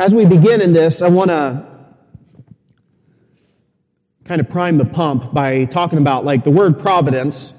As 0.00 0.14
we 0.14 0.24
begin 0.24 0.62
in 0.62 0.72
this, 0.72 1.02
I 1.02 1.10
want 1.10 1.28
to 1.28 1.62
kind 4.24 4.40
of 4.40 4.48
prime 4.48 4.78
the 4.78 4.86
pump 4.86 5.34
by 5.34 5.66
talking 5.66 5.98
about 5.98 6.24
like 6.24 6.42
the 6.42 6.50
word 6.50 6.78
providence. 6.78 7.52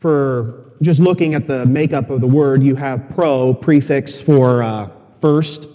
For 0.00 0.72
just 0.82 0.98
looking 0.98 1.34
at 1.34 1.46
the 1.46 1.64
makeup 1.64 2.10
of 2.10 2.20
the 2.20 2.26
word, 2.26 2.64
you 2.64 2.74
have 2.74 3.08
pro, 3.10 3.54
prefix 3.54 4.20
for 4.20 4.64
uh, 4.64 4.90
first, 5.20 5.68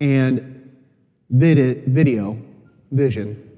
and 0.00 0.70
vid- 1.28 1.86
video, 1.86 2.40
vision. 2.92 3.50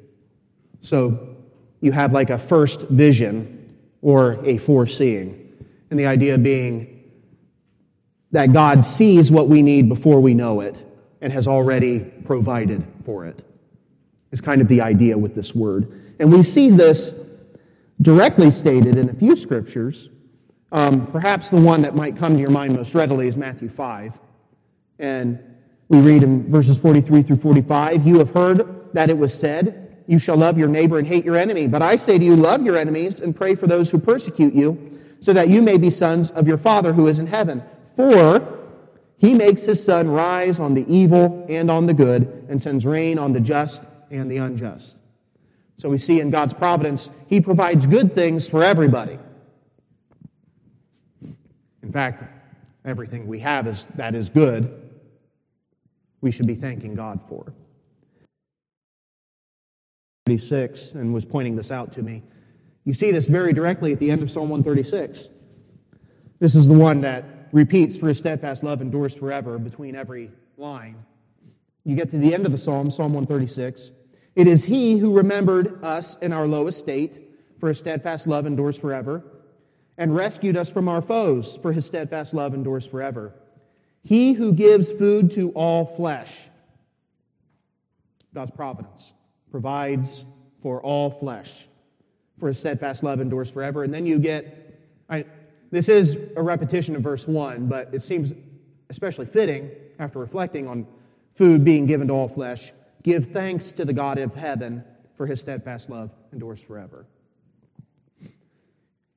So 0.80 1.36
you 1.82 1.92
have 1.92 2.14
like 2.14 2.30
a 2.30 2.38
first 2.38 2.88
vision 2.88 3.76
or 4.00 4.42
a 4.46 4.56
foreseeing. 4.56 5.52
And 5.90 6.00
the 6.00 6.06
idea 6.06 6.38
being 6.38 6.93
that 8.34 8.52
God 8.52 8.84
sees 8.84 9.30
what 9.30 9.46
we 9.46 9.62
need 9.62 9.88
before 9.88 10.18
we 10.18 10.34
know 10.34 10.60
it 10.60 10.76
and 11.20 11.32
has 11.32 11.46
already 11.46 12.00
provided 12.00 12.84
for 13.04 13.24
it 13.26 13.46
is 14.32 14.40
kind 14.40 14.60
of 14.60 14.66
the 14.66 14.80
idea 14.80 15.16
with 15.16 15.36
this 15.36 15.54
word. 15.54 16.16
And 16.18 16.32
we 16.32 16.42
see 16.42 16.68
this 16.68 17.32
directly 18.02 18.50
stated 18.50 18.96
in 18.96 19.08
a 19.08 19.12
few 19.12 19.36
scriptures. 19.36 20.10
Um, 20.72 21.06
perhaps 21.06 21.50
the 21.50 21.60
one 21.60 21.82
that 21.82 21.94
might 21.94 22.16
come 22.16 22.34
to 22.34 22.40
your 22.40 22.50
mind 22.50 22.74
most 22.74 22.92
readily 22.92 23.28
is 23.28 23.36
Matthew 23.36 23.68
5. 23.68 24.18
And 24.98 25.38
we 25.88 26.00
read 26.00 26.24
in 26.24 26.50
verses 26.50 26.76
43 26.76 27.22
through 27.22 27.36
45 27.36 28.04
You 28.04 28.18
have 28.18 28.30
heard 28.30 28.92
that 28.94 29.10
it 29.10 29.16
was 29.16 29.32
said, 29.32 30.04
You 30.08 30.18
shall 30.18 30.36
love 30.36 30.58
your 30.58 30.66
neighbor 30.66 30.98
and 30.98 31.06
hate 31.06 31.24
your 31.24 31.36
enemy. 31.36 31.68
But 31.68 31.82
I 31.82 31.94
say 31.94 32.18
to 32.18 32.24
you, 32.24 32.34
love 32.34 32.66
your 32.66 32.76
enemies 32.76 33.20
and 33.20 33.36
pray 33.36 33.54
for 33.54 33.68
those 33.68 33.92
who 33.92 34.00
persecute 34.00 34.54
you, 34.54 34.98
so 35.20 35.32
that 35.32 35.46
you 35.46 35.62
may 35.62 35.78
be 35.78 35.88
sons 35.88 36.32
of 36.32 36.48
your 36.48 36.58
Father 36.58 36.92
who 36.92 37.06
is 37.06 37.20
in 37.20 37.28
heaven. 37.28 37.62
For 37.94 38.54
he 39.16 39.34
makes 39.34 39.64
his 39.64 39.82
sun 39.82 40.08
rise 40.08 40.60
on 40.60 40.74
the 40.74 40.84
evil 40.92 41.46
and 41.48 41.70
on 41.70 41.86
the 41.86 41.94
good, 41.94 42.46
and 42.48 42.60
sends 42.60 42.84
rain 42.84 43.18
on 43.18 43.32
the 43.32 43.40
just 43.40 43.84
and 44.10 44.30
the 44.30 44.36
unjust. 44.36 44.96
So 45.76 45.88
we 45.88 45.98
see 45.98 46.20
in 46.20 46.30
God's 46.30 46.52
providence, 46.52 47.10
He 47.26 47.40
provides 47.40 47.86
good 47.86 48.14
things 48.14 48.48
for 48.48 48.62
everybody. 48.62 49.18
In 51.82 51.90
fact, 51.90 52.22
everything 52.84 53.26
we 53.26 53.40
have 53.40 53.66
is, 53.66 53.86
that 53.96 54.14
is 54.14 54.28
good, 54.28 54.90
we 56.20 56.30
should 56.30 56.46
be 56.46 56.54
thanking 56.54 56.94
God 56.94 57.20
for. 57.28 57.52
36, 60.26 60.92
and 60.92 61.12
was 61.12 61.24
pointing 61.24 61.56
this 61.56 61.70
out 61.70 61.92
to 61.92 62.02
me. 62.02 62.22
You 62.84 62.92
see 62.92 63.10
this 63.10 63.26
very 63.26 63.52
directly 63.52 63.92
at 63.92 63.98
the 63.98 64.10
end 64.10 64.22
of 64.22 64.30
Psalm 64.30 64.48
136. 64.48 65.28
This 66.38 66.54
is 66.54 66.68
the 66.68 66.78
one 66.78 67.00
that 67.02 67.24
repeats, 67.54 67.96
For 67.96 68.08
his 68.08 68.18
steadfast 68.18 68.64
love 68.64 68.82
endures 68.82 69.14
forever 69.14 69.58
between 69.58 69.94
every 69.94 70.30
line. 70.58 70.96
You 71.84 71.94
get 71.94 72.08
to 72.10 72.18
the 72.18 72.34
end 72.34 72.46
of 72.46 72.52
the 72.52 72.58
psalm, 72.58 72.90
Psalm 72.90 73.14
136. 73.14 73.92
It 74.34 74.48
is 74.48 74.64
he 74.64 74.98
who 74.98 75.16
remembered 75.16 75.82
us 75.84 76.18
in 76.18 76.32
our 76.32 76.46
low 76.46 76.66
estate, 76.66 77.20
for 77.60 77.68
his 77.68 77.78
steadfast 77.78 78.26
love 78.26 78.44
endures 78.44 78.76
forever, 78.76 79.22
and 79.96 80.14
rescued 80.14 80.56
us 80.56 80.68
from 80.68 80.88
our 80.88 81.00
foes, 81.00 81.56
for 81.56 81.72
his 81.72 81.86
steadfast 81.86 82.34
love 82.34 82.54
endures 82.54 82.86
forever. 82.86 83.32
He 84.02 84.32
who 84.32 84.52
gives 84.52 84.90
food 84.92 85.30
to 85.32 85.50
all 85.52 85.86
flesh, 85.86 86.48
God's 88.34 88.50
providence, 88.50 89.14
provides 89.52 90.24
for 90.60 90.82
all 90.82 91.08
flesh, 91.08 91.68
for 92.36 92.48
his 92.48 92.58
steadfast 92.58 93.04
love 93.04 93.20
endures 93.20 93.52
forever. 93.52 93.84
And 93.84 93.94
then 93.94 94.06
you 94.06 94.18
get, 94.18 94.80
I, 95.08 95.24
this 95.74 95.88
is 95.88 96.18
a 96.36 96.42
repetition 96.42 96.96
of 96.96 97.02
verse 97.02 97.26
1, 97.26 97.66
but 97.66 97.92
it 97.92 98.00
seems 98.00 98.32
especially 98.90 99.26
fitting 99.26 99.70
after 99.98 100.18
reflecting 100.18 100.68
on 100.68 100.86
food 101.34 101.64
being 101.64 101.86
given 101.86 102.08
to 102.08 102.14
all 102.14 102.28
flesh 102.28 102.72
Give 103.04 103.26
thanks 103.26 103.70
to 103.72 103.84
the 103.84 103.92
God 103.92 104.18
of 104.18 104.34
heaven, 104.34 104.82
for 105.14 105.26
his 105.26 105.38
steadfast 105.38 105.90
love 105.90 106.10
endures 106.32 106.62
forever. 106.62 107.06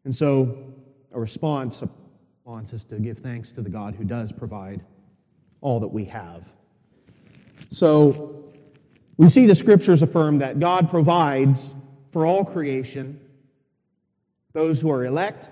And 0.03 0.13
so, 0.13 0.73
a 1.13 1.19
response, 1.19 1.81
a 1.81 1.89
response 2.45 2.73
is 2.73 2.83
to 2.85 2.99
give 2.99 3.17
thanks 3.17 3.51
to 3.53 3.61
the 3.61 3.69
God 3.69 3.95
who 3.95 4.03
does 4.03 4.31
provide 4.31 4.81
all 5.61 5.79
that 5.79 5.87
we 5.87 6.03
have. 6.05 6.51
So, 7.69 8.43
we 9.15 9.29
see 9.29 9.47
the 9.47 9.55
scriptures 9.55 10.01
affirm 10.01 10.37
that 10.39 10.59
God 10.59 10.89
provides 10.89 11.73
for 12.11 12.25
all 12.25 12.43
creation 12.43 13.19
those 14.51 14.81
who 14.81 14.91
are 14.91 15.05
elect, 15.05 15.49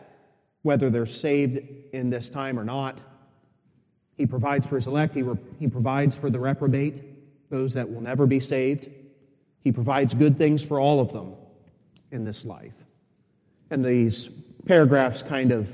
whether 0.66 0.90
they're 0.90 1.06
saved 1.06 1.60
in 1.94 2.10
this 2.10 2.28
time 2.28 2.60
or 2.60 2.64
not. 2.64 3.00
He 4.18 4.26
provides 4.26 4.66
for 4.66 4.74
his 4.76 4.88
elect, 4.88 5.14
he, 5.14 5.22
re- 5.22 5.38
he 5.60 5.68
provides 5.68 6.16
for 6.16 6.32
the 6.32 6.40
reprobate 6.40 7.52
those 7.52 7.76
that 7.76 7.88
will 7.88 8.02
never 8.02 8.26
be 8.26 8.40
saved. 8.40 8.90
He 9.64 9.72
provides 9.72 10.16
good 10.16 10.40
things 10.40 10.66
for 10.66 10.80
all 10.80 11.00
of 11.00 11.14
them 11.14 11.36
in 12.10 12.24
this 12.24 12.46
life. 12.46 12.84
And 13.70 13.86
these 13.86 14.28
paragraphs 14.66 15.22
kind 15.22 15.52
of 15.52 15.70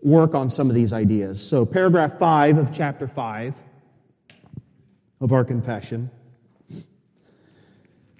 work 0.00 0.36
on 0.36 0.48
some 0.48 0.68
of 0.68 0.76
these 0.76 0.92
ideas. 0.92 1.44
So, 1.44 1.66
paragraph 1.66 2.20
5 2.20 2.58
of 2.58 2.72
chapter 2.72 3.08
5 3.08 3.60
of 5.20 5.32
our 5.32 5.44
confession. 5.44 6.08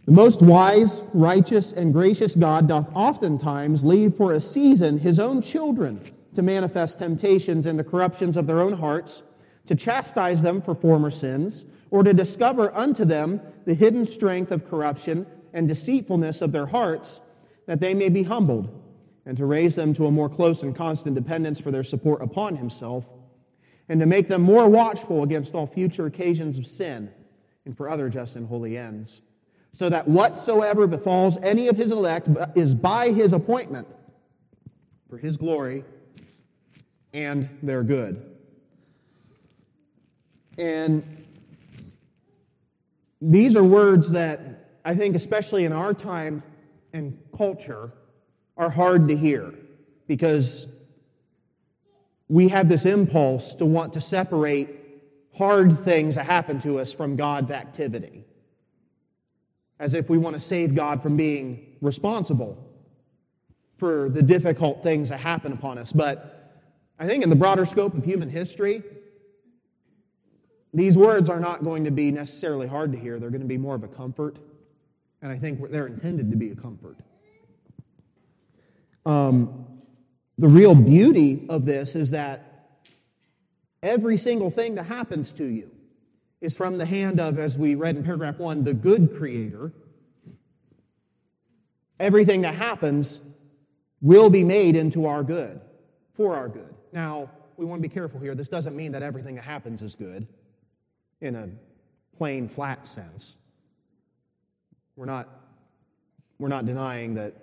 The 0.04 0.12
most 0.12 0.42
wise, 0.42 1.04
righteous, 1.14 1.72
and 1.72 1.92
gracious 1.92 2.34
God 2.34 2.66
doth 2.66 2.90
oftentimes 2.96 3.84
leave 3.84 4.16
for 4.16 4.32
a 4.32 4.40
season 4.40 4.98
his 4.98 5.20
own 5.20 5.40
children 5.40 6.00
to 6.34 6.42
manifest 6.42 6.98
temptations 6.98 7.66
and 7.66 7.78
the 7.78 7.84
corruptions 7.84 8.36
of 8.36 8.48
their 8.48 8.60
own 8.60 8.72
hearts, 8.72 9.22
to 9.66 9.76
chastise 9.76 10.42
them 10.42 10.60
for 10.60 10.74
former 10.74 11.10
sins 11.10 11.66
or 11.92 12.02
to 12.02 12.12
discover 12.12 12.74
unto 12.74 13.04
them 13.04 13.40
the 13.64 13.74
hidden 13.74 14.04
strength 14.04 14.50
of 14.50 14.68
corruption 14.68 15.24
and 15.52 15.68
deceitfulness 15.68 16.42
of 16.42 16.50
their 16.50 16.66
hearts, 16.66 17.20
that 17.66 17.80
they 17.80 17.94
may 17.94 18.08
be 18.08 18.24
humbled, 18.24 18.70
and 19.24 19.36
to 19.36 19.46
raise 19.46 19.76
them 19.76 19.94
to 19.94 20.06
a 20.06 20.10
more 20.10 20.28
close 20.28 20.64
and 20.64 20.74
constant 20.74 21.14
dependence 21.14 21.60
for 21.60 21.70
their 21.70 21.84
support 21.84 22.20
upon 22.22 22.56
himself, 22.56 23.08
and 23.88 24.00
to 24.00 24.06
make 24.06 24.26
them 24.26 24.42
more 24.42 24.68
watchful 24.68 25.22
against 25.22 25.54
all 25.54 25.66
future 25.66 26.06
occasions 26.06 26.58
of 26.58 26.66
sin 26.66 27.08
and 27.66 27.76
for 27.76 27.88
other 27.88 28.08
just 28.08 28.34
and 28.34 28.48
holy 28.48 28.76
ends, 28.76 29.22
so 29.72 29.88
that 29.88 30.06
whatsoever 30.06 30.86
befalls 30.86 31.38
any 31.38 31.68
of 31.68 31.76
his 31.76 31.90
elect 31.90 32.28
is 32.54 32.74
by 32.74 33.10
his 33.10 33.32
appointment 33.32 33.88
for 35.08 35.16
his 35.16 35.36
glory 35.36 35.84
and 37.14 37.48
their 37.62 37.82
good. 37.82 38.22
And 40.58 41.24
these 43.20 43.56
are 43.56 43.64
words 43.64 44.10
that 44.12 44.40
I 44.84 44.94
think, 44.94 45.16
especially 45.16 45.64
in 45.64 45.72
our 45.72 45.94
time 45.94 46.42
and 46.92 47.18
culture, 47.36 47.92
are 48.56 48.68
hard 48.70 49.08
to 49.08 49.16
hear 49.16 49.54
because 50.06 50.66
we 52.28 52.48
have 52.48 52.68
this 52.68 52.84
impulse 52.84 53.54
to 53.54 53.64
want 53.66 53.94
to 53.94 54.00
separate 54.00 54.68
hard 55.34 55.78
things 55.78 56.16
that 56.16 56.26
happen 56.26 56.60
to 56.60 56.78
us 56.78 56.92
from 56.92 57.16
God's 57.16 57.50
activity. 57.50 58.24
As 59.78 59.94
if 59.94 60.08
we 60.08 60.18
want 60.18 60.34
to 60.34 60.40
save 60.40 60.74
God 60.74 61.02
from 61.02 61.16
being 61.16 61.76
responsible 61.80 62.56
for 63.76 64.08
the 64.08 64.22
difficult 64.22 64.82
things 64.82 65.08
that 65.08 65.18
happen 65.18 65.52
upon 65.52 65.78
us. 65.78 65.92
But 65.92 66.60
I 66.98 67.06
think 67.06 67.24
in 67.24 67.30
the 67.30 67.36
broader 67.36 67.66
scope 67.66 67.94
of 67.94 68.04
human 68.04 68.28
history, 68.28 68.82
these 70.72 70.96
words 70.96 71.28
are 71.28 71.40
not 71.40 71.64
going 71.64 71.84
to 71.84 71.90
be 71.90 72.10
necessarily 72.10 72.66
hard 72.66 72.92
to 72.92 72.98
hear. 72.98 73.18
They're 73.18 73.30
going 73.30 73.42
to 73.42 73.46
be 73.48 73.58
more 73.58 73.74
of 73.74 73.82
a 73.82 73.88
comfort. 73.88 74.38
And 75.20 75.30
I 75.30 75.36
think 75.36 75.70
they're 75.70 75.86
intended 75.86 76.30
to 76.30 76.36
be 76.36 76.50
a 76.50 76.54
comfort. 76.54 76.96
Um, 79.04 79.66
the 80.38 80.48
real 80.48 80.74
beauty 80.74 81.44
of 81.48 81.64
this 81.64 81.96
is 81.96 82.10
that 82.12 82.76
every 83.82 84.16
single 84.16 84.50
thing 84.50 84.76
that 84.76 84.84
happens 84.84 85.32
to 85.32 85.44
you 85.44 85.70
is 86.42 86.56
from 86.56 86.76
the 86.76 86.84
hand 86.84 87.20
of, 87.20 87.38
as 87.38 87.56
we 87.56 87.76
read 87.76 87.96
in 87.96 88.02
paragraph 88.02 88.38
one, 88.38 88.64
the 88.64 88.74
good 88.74 89.14
creator. 89.14 89.72
Everything 92.00 92.40
that 92.40 92.56
happens 92.56 93.20
will 94.00 94.28
be 94.28 94.42
made 94.42 94.74
into 94.74 95.06
our 95.06 95.22
good, 95.22 95.60
for 96.14 96.34
our 96.34 96.48
good. 96.48 96.74
Now, 96.92 97.30
we 97.56 97.64
want 97.64 97.80
to 97.80 97.88
be 97.88 97.94
careful 97.94 98.18
here. 98.18 98.34
This 98.34 98.48
doesn't 98.48 98.74
mean 98.74 98.90
that 98.90 99.04
everything 99.04 99.36
that 99.36 99.44
happens 99.44 99.82
is 99.82 99.94
good 99.94 100.26
in 101.20 101.36
a 101.36 101.48
plain, 102.18 102.48
flat 102.48 102.84
sense. 102.86 103.38
We're 104.96 105.06
not, 105.06 105.28
we're 106.40 106.48
not 106.48 106.66
denying 106.66 107.14
that 107.14 107.34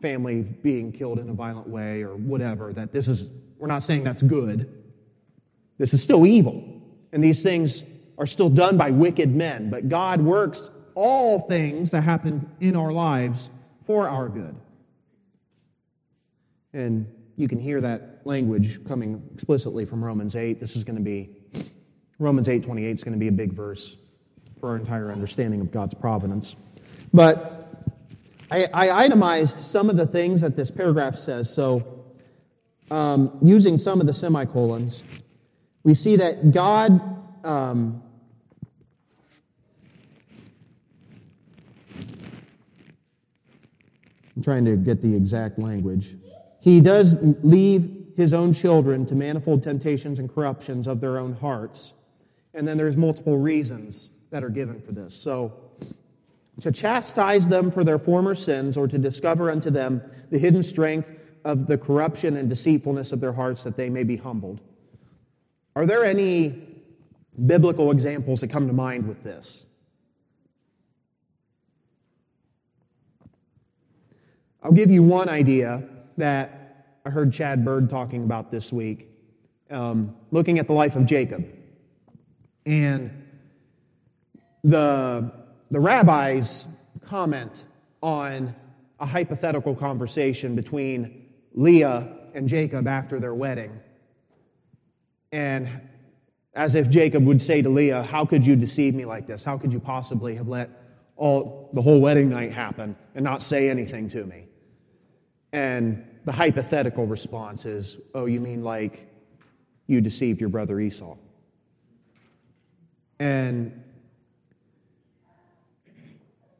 family 0.00 0.42
being 0.42 0.90
killed 0.90 1.20
in 1.20 1.28
a 1.28 1.32
violent 1.32 1.68
way 1.68 2.02
or 2.02 2.16
whatever, 2.16 2.72
that 2.72 2.90
this 2.92 3.06
is, 3.06 3.30
we're 3.58 3.68
not 3.68 3.84
saying 3.84 4.02
that's 4.02 4.22
good. 4.22 4.82
This 5.78 5.94
is 5.94 6.02
still 6.02 6.26
evil. 6.26 6.80
And 7.12 7.22
these 7.22 7.44
things 7.44 7.84
are 8.18 8.26
still 8.26 8.50
done 8.50 8.76
by 8.76 8.90
wicked 8.90 9.34
men. 9.34 9.70
But 9.70 9.88
God 9.88 10.20
works 10.20 10.70
all 10.94 11.40
things 11.40 11.90
that 11.90 12.02
happen 12.02 12.50
in 12.60 12.76
our 12.76 12.92
lives 12.92 13.50
for 13.84 14.08
our 14.08 14.28
good. 14.28 14.54
And 16.72 17.06
you 17.36 17.48
can 17.48 17.58
hear 17.58 17.80
that 17.80 18.20
language 18.24 18.84
coming 18.84 19.22
explicitly 19.32 19.84
from 19.84 20.04
Romans 20.04 20.36
8. 20.36 20.60
This 20.60 20.76
is 20.76 20.84
going 20.84 20.96
to 20.96 21.02
be 21.02 21.30
Romans 22.18 22.48
8 22.48 22.62
28 22.62 22.90
is 22.90 23.04
going 23.04 23.14
to 23.14 23.18
be 23.18 23.28
a 23.28 23.32
big 23.32 23.52
verse 23.52 23.98
for 24.60 24.70
our 24.70 24.76
entire 24.76 25.10
understanding 25.10 25.60
of 25.60 25.72
God's 25.72 25.94
providence. 25.94 26.56
But 27.12 27.68
I, 28.50 28.66
I 28.72 29.04
itemized 29.04 29.58
some 29.58 29.90
of 29.90 29.96
the 29.96 30.06
things 30.06 30.40
that 30.42 30.54
this 30.54 30.70
paragraph 30.70 31.16
says. 31.16 31.52
So, 31.52 32.04
um, 32.90 33.38
using 33.42 33.76
some 33.76 34.00
of 34.00 34.06
the 34.06 34.12
semicolons, 34.12 35.02
we 35.82 35.94
see 35.94 36.16
that 36.16 36.52
God. 36.52 37.11
Um, 37.44 38.02
I'm 44.36 44.42
trying 44.42 44.64
to 44.64 44.76
get 44.76 45.02
the 45.02 45.14
exact 45.14 45.58
language. 45.58 46.16
He 46.60 46.80
does 46.80 47.16
leave 47.42 48.12
his 48.16 48.32
own 48.32 48.52
children 48.52 49.04
to 49.06 49.14
manifold 49.14 49.62
temptations 49.62 50.18
and 50.18 50.32
corruptions 50.32 50.86
of 50.86 51.00
their 51.00 51.18
own 51.18 51.34
hearts. 51.34 51.94
And 52.54 52.66
then 52.66 52.76
there's 52.76 52.96
multiple 52.96 53.38
reasons 53.38 54.10
that 54.30 54.44
are 54.44 54.50
given 54.50 54.80
for 54.80 54.92
this. 54.92 55.14
So, 55.14 55.52
to 56.60 56.70
chastise 56.70 57.48
them 57.48 57.70
for 57.70 57.82
their 57.82 57.98
former 57.98 58.34
sins 58.34 58.76
or 58.76 58.86
to 58.86 58.98
discover 58.98 59.50
unto 59.50 59.70
them 59.70 60.02
the 60.30 60.38
hidden 60.38 60.62
strength 60.62 61.12
of 61.44 61.66
the 61.66 61.78
corruption 61.78 62.36
and 62.36 62.48
deceitfulness 62.48 63.12
of 63.12 63.20
their 63.20 63.32
hearts 63.32 63.64
that 63.64 63.76
they 63.76 63.88
may 63.88 64.04
be 64.04 64.16
humbled. 64.16 64.60
Are 65.74 65.86
there 65.86 66.04
any 66.04 66.71
biblical 67.46 67.90
examples 67.90 68.40
that 68.40 68.48
come 68.48 68.66
to 68.66 68.72
mind 68.72 69.06
with 69.06 69.22
this? 69.22 69.66
I'll 74.62 74.72
give 74.72 74.90
you 74.90 75.02
one 75.02 75.28
idea 75.28 75.82
that 76.18 77.00
I 77.04 77.10
heard 77.10 77.32
Chad 77.32 77.64
Bird 77.64 77.90
talking 77.90 78.22
about 78.22 78.50
this 78.50 78.72
week, 78.72 79.08
um, 79.70 80.14
looking 80.30 80.58
at 80.60 80.68
the 80.68 80.72
life 80.72 80.94
of 80.94 81.04
Jacob. 81.04 81.44
And 82.64 83.26
the, 84.62 85.32
the 85.70 85.80
rabbis 85.80 86.68
comment 87.04 87.64
on 88.02 88.54
a 89.00 89.06
hypothetical 89.06 89.74
conversation 89.74 90.54
between 90.54 91.26
Leah 91.54 92.08
and 92.34 92.48
Jacob 92.48 92.86
after 92.86 93.18
their 93.18 93.34
wedding. 93.34 93.80
And 95.32 95.68
as 96.54 96.74
if 96.74 96.90
Jacob 96.90 97.24
would 97.24 97.40
say 97.40 97.62
to 97.62 97.68
Leah, 97.68 98.02
How 98.02 98.24
could 98.24 98.44
you 98.44 98.56
deceive 98.56 98.94
me 98.94 99.04
like 99.04 99.26
this? 99.26 99.44
How 99.44 99.56
could 99.56 99.72
you 99.72 99.80
possibly 99.80 100.34
have 100.34 100.48
let 100.48 100.70
all 101.16 101.70
the 101.72 101.82
whole 101.82 102.00
wedding 102.00 102.28
night 102.28 102.52
happen 102.52 102.96
and 103.14 103.24
not 103.24 103.42
say 103.42 103.70
anything 103.70 104.08
to 104.10 104.24
me? 104.24 104.46
And 105.52 106.04
the 106.24 106.32
hypothetical 106.32 107.06
response 107.06 107.66
is, 107.66 107.98
Oh, 108.14 108.26
you 108.26 108.40
mean 108.40 108.62
like 108.62 109.08
you 109.86 110.00
deceived 110.00 110.40
your 110.40 110.50
brother 110.50 110.78
Esau? 110.80 111.16
And 113.18 113.82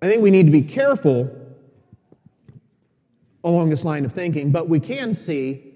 I 0.01 0.09
think 0.09 0.23
we 0.23 0.31
need 0.31 0.47
to 0.47 0.53
be 0.53 0.63
careful 0.63 1.31
along 3.45 3.71
this 3.71 3.85
line 3.85 4.05
of 4.05 4.13
thinking, 4.13 4.51
but 4.51 4.69
we 4.69 4.81
can 4.81 5.15
see, 5.15 5.72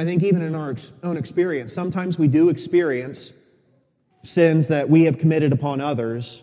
I 0.00 0.04
think, 0.06 0.22
even 0.22 0.40
in 0.40 0.54
our 0.54 0.74
own 1.02 1.18
experience, 1.18 1.74
sometimes 1.74 2.18
we 2.18 2.26
do 2.26 2.48
experience 2.48 3.34
sins 4.22 4.68
that 4.68 4.88
we 4.88 5.04
have 5.04 5.18
committed 5.18 5.52
upon 5.52 5.82
others. 5.82 6.42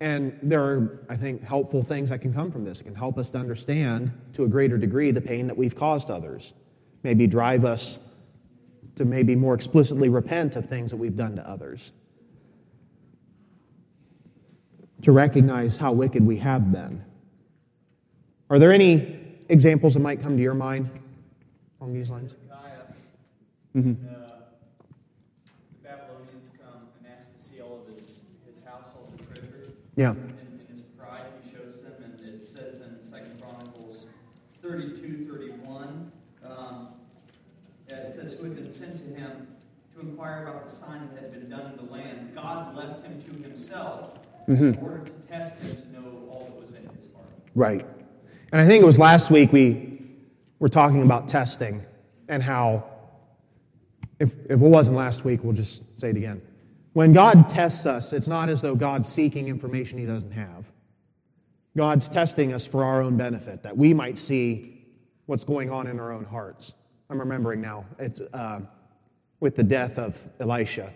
And 0.00 0.38
there 0.40 0.62
are, 0.62 1.04
I 1.10 1.16
think, 1.16 1.42
helpful 1.42 1.82
things 1.82 2.10
that 2.10 2.20
can 2.20 2.32
come 2.32 2.52
from 2.52 2.64
this. 2.64 2.80
It 2.80 2.84
can 2.84 2.94
help 2.94 3.18
us 3.18 3.28
to 3.30 3.38
understand 3.38 4.12
to 4.34 4.44
a 4.44 4.48
greater 4.48 4.78
degree 4.78 5.10
the 5.10 5.20
pain 5.20 5.48
that 5.48 5.56
we've 5.56 5.74
caused 5.74 6.10
others. 6.10 6.52
Maybe 7.02 7.26
drive 7.26 7.64
us 7.64 7.98
to 8.94 9.04
maybe 9.04 9.34
more 9.34 9.54
explicitly 9.54 10.08
repent 10.08 10.54
of 10.54 10.64
things 10.64 10.92
that 10.92 10.96
we've 10.96 11.16
done 11.16 11.34
to 11.34 11.50
others. 11.50 11.90
To 15.02 15.10
recognize 15.10 15.76
how 15.76 15.90
wicked 15.90 16.24
we 16.24 16.36
have 16.36 16.70
been. 16.70 17.04
Are 18.48 18.60
there 18.60 18.70
any 18.70 19.18
examples 19.48 19.94
that 19.94 20.00
might 20.00 20.22
come 20.22 20.36
to 20.36 20.42
your 20.44 20.54
mind 20.54 20.88
along 21.80 21.94
these 21.94 22.10
lines? 22.10 22.34
Mm-hmm. 23.76 23.92
Uh, 24.08 24.18
the 25.82 25.88
Babylonians 25.88 26.50
come 26.58 26.88
and 26.98 27.12
ask 27.16 27.32
to 27.34 27.40
see 27.40 27.60
all 27.60 27.84
of 27.86 27.94
his, 27.94 28.20
his 28.46 28.62
household 28.64 29.12
and 29.16 29.28
treasure. 29.28 29.70
Yeah. 29.96 30.12
In, 30.12 30.38
in 30.70 30.76
his 30.76 30.82
pride, 30.98 31.26
he 31.42 31.50
shows 31.50 31.80
them, 31.80 31.92
and 32.02 32.20
it 32.34 32.44
says 32.44 32.80
in 32.80 33.00
Second 33.00 33.40
Chronicles 33.40 34.06
32, 34.62 35.28
31, 35.30 36.10
um, 36.44 36.88
it 37.88 38.12
says, 38.12 38.34
who 38.34 38.44
had 38.44 38.54
been 38.54 38.70
sent 38.70 38.96
to 38.96 39.20
him 39.20 39.46
to 39.94 40.00
inquire 40.00 40.44
about 40.44 40.66
the 40.66 40.72
sign 40.72 41.08
that 41.14 41.22
had 41.22 41.32
been 41.32 41.48
done 41.48 41.72
in 41.72 41.76
the 41.76 41.92
land. 41.92 42.34
God 42.34 42.76
left 42.76 43.04
him 43.04 43.22
to 43.22 43.42
himself 43.42 44.18
mm-hmm. 44.48 44.68
in 44.68 44.78
order 44.78 45.04
to 45.04 45.12
test 45.28 45.62
him 45.62 45.82
to 45.82 46.00
know 46.00 46.28
all 46.30 46.44
that 46.44 46.60
was 46.60 46.72
in 46.72 46.82
his 46.96 47.08
heart. 47.14 47.28
Right. 47.54 47.86
And 48.52 48.60
I 48.60 48.66
think 48.66 48.82
it 48.82 48.86
was 48.86 48.98
last 48.98 49.30
week 49.30 49.52
we 49.52 49.87
were 50.58 50.68
talking 50.68 51.02
about 51.02 51.28
testing 51.28 51.84
and 52.28 52.42
how, 52.42 52.84
if, 54.18 54.34
if 54.46 54.52
it 54.52 54.58
wasn't 54.58 54.96
last 54.96 55.24
week, 55.24 55.44
we'll 55.44 55.52
just 55.52 55.98
say 56.00 56.10
it 56.10 56.16
again. 56.16 56.42
When 56.92 57.12
God 57.12 57.48
tests 57.48 57.86
us, 57.86 58.12
it's 58.12 58.28
not 58.28 58.48
as 58.48 58.60
though 58.60 58.74
God's 58.74 59.08
seeking 59.08 59.48
information 59.48 59.98
he 59.98 60.06
doesn't 60.06 60.32
have. 60.32 60.64
God's 61.76 62.08
testing 62.08 62.52
us 62.52 62.66
for 62.66 62.82
our 62.82 63.02
own 63.02 63.16
benefit, 63.16 63.62
that 63.62 63.76
we 63.76 63.94
might 63.94 64.18
see 64.18 64.84
what's 65.26 65.44
going 65.44 65.70
on 65.70 65.86
in 65.86 66.00
our 66.00 66.10
own 66.10 66.24
hearts. 66.24 66.74
I'm 67.08 67.20
remembering 67.20 67.60
now, 67.60 67.84
it's 67.98 68.20
uh, 68.20 68.60
with 69.40 69.54
the 69.54 69.62
death 69.62 69.98
of 69.98 70.16
Elisha. 70.40 70.92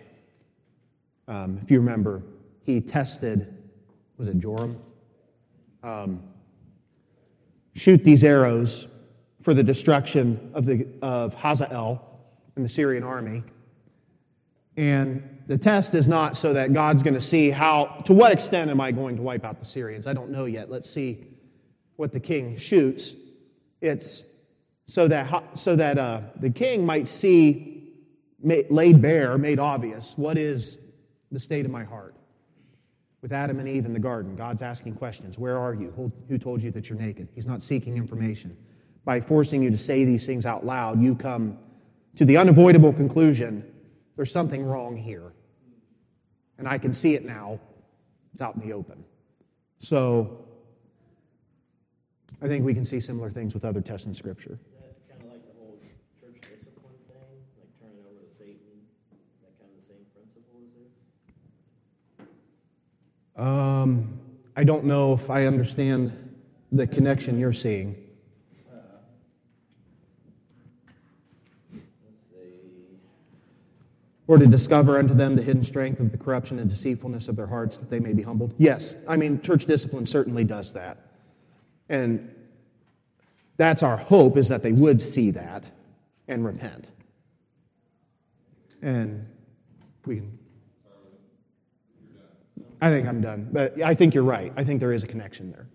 Um, 1.27 1.59
if 1.63 1.71
you 1.71 1.79
remember, 1.79 2.21
he 2.63 2.81
tested, 2.81 3.55
was 4.17 4.27
it 4.27 4.39
Joram? 4.39 4.77
Um, 5.83 6.21
shoot 7.75 8.03
these 8.03 8.23
arrows 8.23 8.87
for 9.43 9.53
the 9.53 9.63
destruction 9.63 10.51
of, 10.53 10.65
the, 10.65 10.87
of 11.01 11.33
Hazael 11.35 12.01
and 12.55 12.63
the 12.63 12.69
Syrian 12.69 13.03
army. 13.03 13.43
And 14.77 15.41
the 15.47 15.57
test 15.57 15.93
is 15.93 16.07
not 16.07 16.37
so 16.37 16.53
that 16.53 16.73
God's 16.73 17.03
going 17.03 17.13
to 17.13 17.21
see 17.21 17.49
how, 17.51 17.85
to 18.05 18.13
what 18.13 18.31
extent 18.31 18.71
am 18.71 18.81
I 18.81 18.91
going 18.91 19.17
to 19.17 19.21
wipe 19.21 19.45
out 19.45 19.59
the 19.59 19.65
Syrians? 19.65 20.07
I 20.07 20.13
don't 20.13 20.31
know 20.31 20.45
yet. 20.45 20.71
Let's 20.71 20.89
see 20.89 21.27
what 21.97 22.11
the 22.11 22.19
king 22.19 22.57
shoots. 22.57 23.15
It's 23.81 24.25
so 24.87 25.07
that, 25.09 25.59
so 25.59 25.75
that 25.75 25.97
uh, 25.97 26.21
the 26.37 26.49
king 26.49 26.85
might 26.85 27.07
see 27.07 27.93
laid 28.41 29.01
bare, 29.01 29.37
made 29.37 29.59
obvious, 29.59 30.17
what 30.17 30.37
is 30.37 30.79
the 31.31 31.39
state 31.39 31.65
of 31.65 31.71
my 31.71 31.83
heart 31.83 32.15
with 33.21 33.31
Adam 33.31 33.59
and 33.59 33.67
Eve 33.67 33.85
in 33.85 33.93
the 33.93 33.99
garden. 33.99 34.35
God's 34.35 34.61
asking 34.61 34.95
questions 34.95 35.39
Where 35.39 35.57
are 35.57 35.73
you? 35.73 36.11
Who 36.27 36.37
told 36.37 36.61
you 36.61 36.71
that 36.71 36.89
you're 36.89 36.99
naked? 36.99 37.29
He's 37.33 37.47
not 37.47 37.61
seeking 37.61 37.97
information. 37.97 38.55
By 39.05 39.19
forcing 39.21 39.61
you 39.61 39.69
to 39.69 39.77
say 39.77 40.05
these 40.05 40.25
things 40.25 40.45
out 40.45 40.65
loud, 40.65 41.01
you 41.01 41.15
come 41.15 41.57
to 42.15 42.25
the 42.25 42.37
unavoidable 42.37 42.93
conclusion 42.93 43.69
there's 44.15 44.31
something 44.31 44.63
wrong 44.63 44.95
here. 44.95 45.33
And 46.57 46.67
I 46.67 46.77
can 46.77 46.93
see 46.93 47.15
it 47.15 47.25
now. 47.25 47.59
It's 48.33 48.41
out 48.41 48.55
in 48.55 48.61
the 48.61 48.73
open. 48.73 49.03
So, 49.79 50.45
I 52.41 52.47
think 52.47 52.65
we 52.65 52.73
can 52.73 52.85
see 52.85 52.99
similar 52.99 53.29
things 53.29 53.53
with 53.53 53.65
other 53.65 53.81
tests 53.81 54.05
in 54.05 54.13
Scripture. 54.13 54.59
Kind 55.09 55.23
of 55.23 55.29
like 55.29 55.45
the 55.45 55.53
whole 55.59 55.79
church 56.21 56.41
discipline 56.41 56.93
thing, 57.07 57.43
like 57.57 57.69
turning 57.79 58.03
over 58.09 58.25
to 58.25 58.33
Satan. 58.33 58.55
Is 59.11 59.41
that 59.41 59.59
kind 59.59 59.71
of 59.71 59.81
the 59.81 59.87
same 59.87 60.05
principle 60.13 60.61
as 60.61 62.25
this? 63.35 63.45
Um, 63.45 64.19
I 64.55 64.63
don't 64.63 64.85
know 64.85 65.13
if 65.13 65.29
I 65.29 65.45
understand 65.45 66.11
the 66.71 66.87
connection 66.87 67.39
you're 67.39 67.53
seeing. 67.53 68.02
Or 74.33 74.39
to 74.39 74.47
discover 74.47 74.97
unto 74.97 75.13
them 75.13 75.35
the 75.35 75.43
hidden 75.43 75.61
strength 75.61 75.99
of 75.99 76.11
the 76.11 76.17
corruption 76.17 76.57
and 76.57 76.67
deceitfulness 76.67 77.29
of 77.29 77.35
their 77.35 77.45
hearts 77.45 77.79
that 77.79 77.91
they 77.91 77.99
may 77.99 78.13
be 78.13 78.23
humbled. 78.23 78.55
Yes, 78.57 78.95
I 79.07 79.15
mean, 79.15 79.39
church 79.41 79.67
discipline 79.67 80.07
certainly 80.07 80.43
does 80.43 80.73
that. 80.73 80.97
And 81.87 82.33
that's 83.57 83.83
our 83.83 83.95
hope 83.95 84.35
is 84.35 84.47
that 84.47 84.63
they 84.63 84.71
would 84.71 84.99
see 84.99 85.29
that 85.29 85.69
and 86.27 86.43
repent. 86.43 86.89
And 88.81 89.27
we 90.07 90.15
can 90.15 90.39
I 92.81 92.89
think 92.89 93.07
I'm 93.07 93.21
done. 93.21 93.49
But 93.51 93.79
I 93.83 93.93
think 93.93 94.15
you're 94.15 94.23
right. 94.23 94.51
I 94.57 94.63
think 94.63 94.79
there 94.79 94.93
is 94.93 95.03
a 95.03 95.07
connection 95.07 95.51
there. 95.51 95.67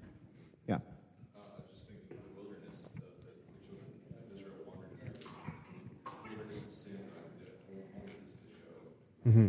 Yeah. 0.67 0.79
Mm-hmm. 9.28 9.49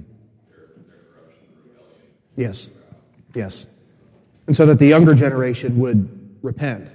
Yes. 2.35 2.69
Yes. 3.33 3.65
And 4.47 4.55
so 4.55 4.65
that 4.65 4.79
the 4.79 4.87
younger 4.87 5.13
generation 5.13 5.77
would 5.79 6.37
repent 6.41 6.91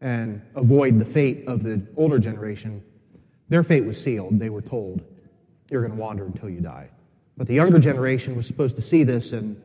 and 0.00 0.42
avoid 0.54 0.98
the 0.98 1.04
fate 1.04 1.44
of 1.46 1.62
the 1.62 1.82
older 1.96 2.18
generation 2.18 2.82
Their 3.50 3.62
fate 3.64 3.84
was 3.84 4.00
sealed. 4.02 4.38
They 4.38 4.48
were 4.48 4.62
told, 4.62 5.02
you're 5.70 5.82
going 5.82 5.92
to 5.92 5.98
wander 5.98 6.24
until 6.24 6.48
you 6.48 6.60
die. 6.60 6.88
But 7.36 7.48
the 7.48 7.54
younger 7.54 7.80
generation 7.80 8.36
was 8.36 8.46
supposed 8.46 8.76
to 8.76 8.82
see 8.82 9.02
this 9.02 9.32
and 9.32 9.60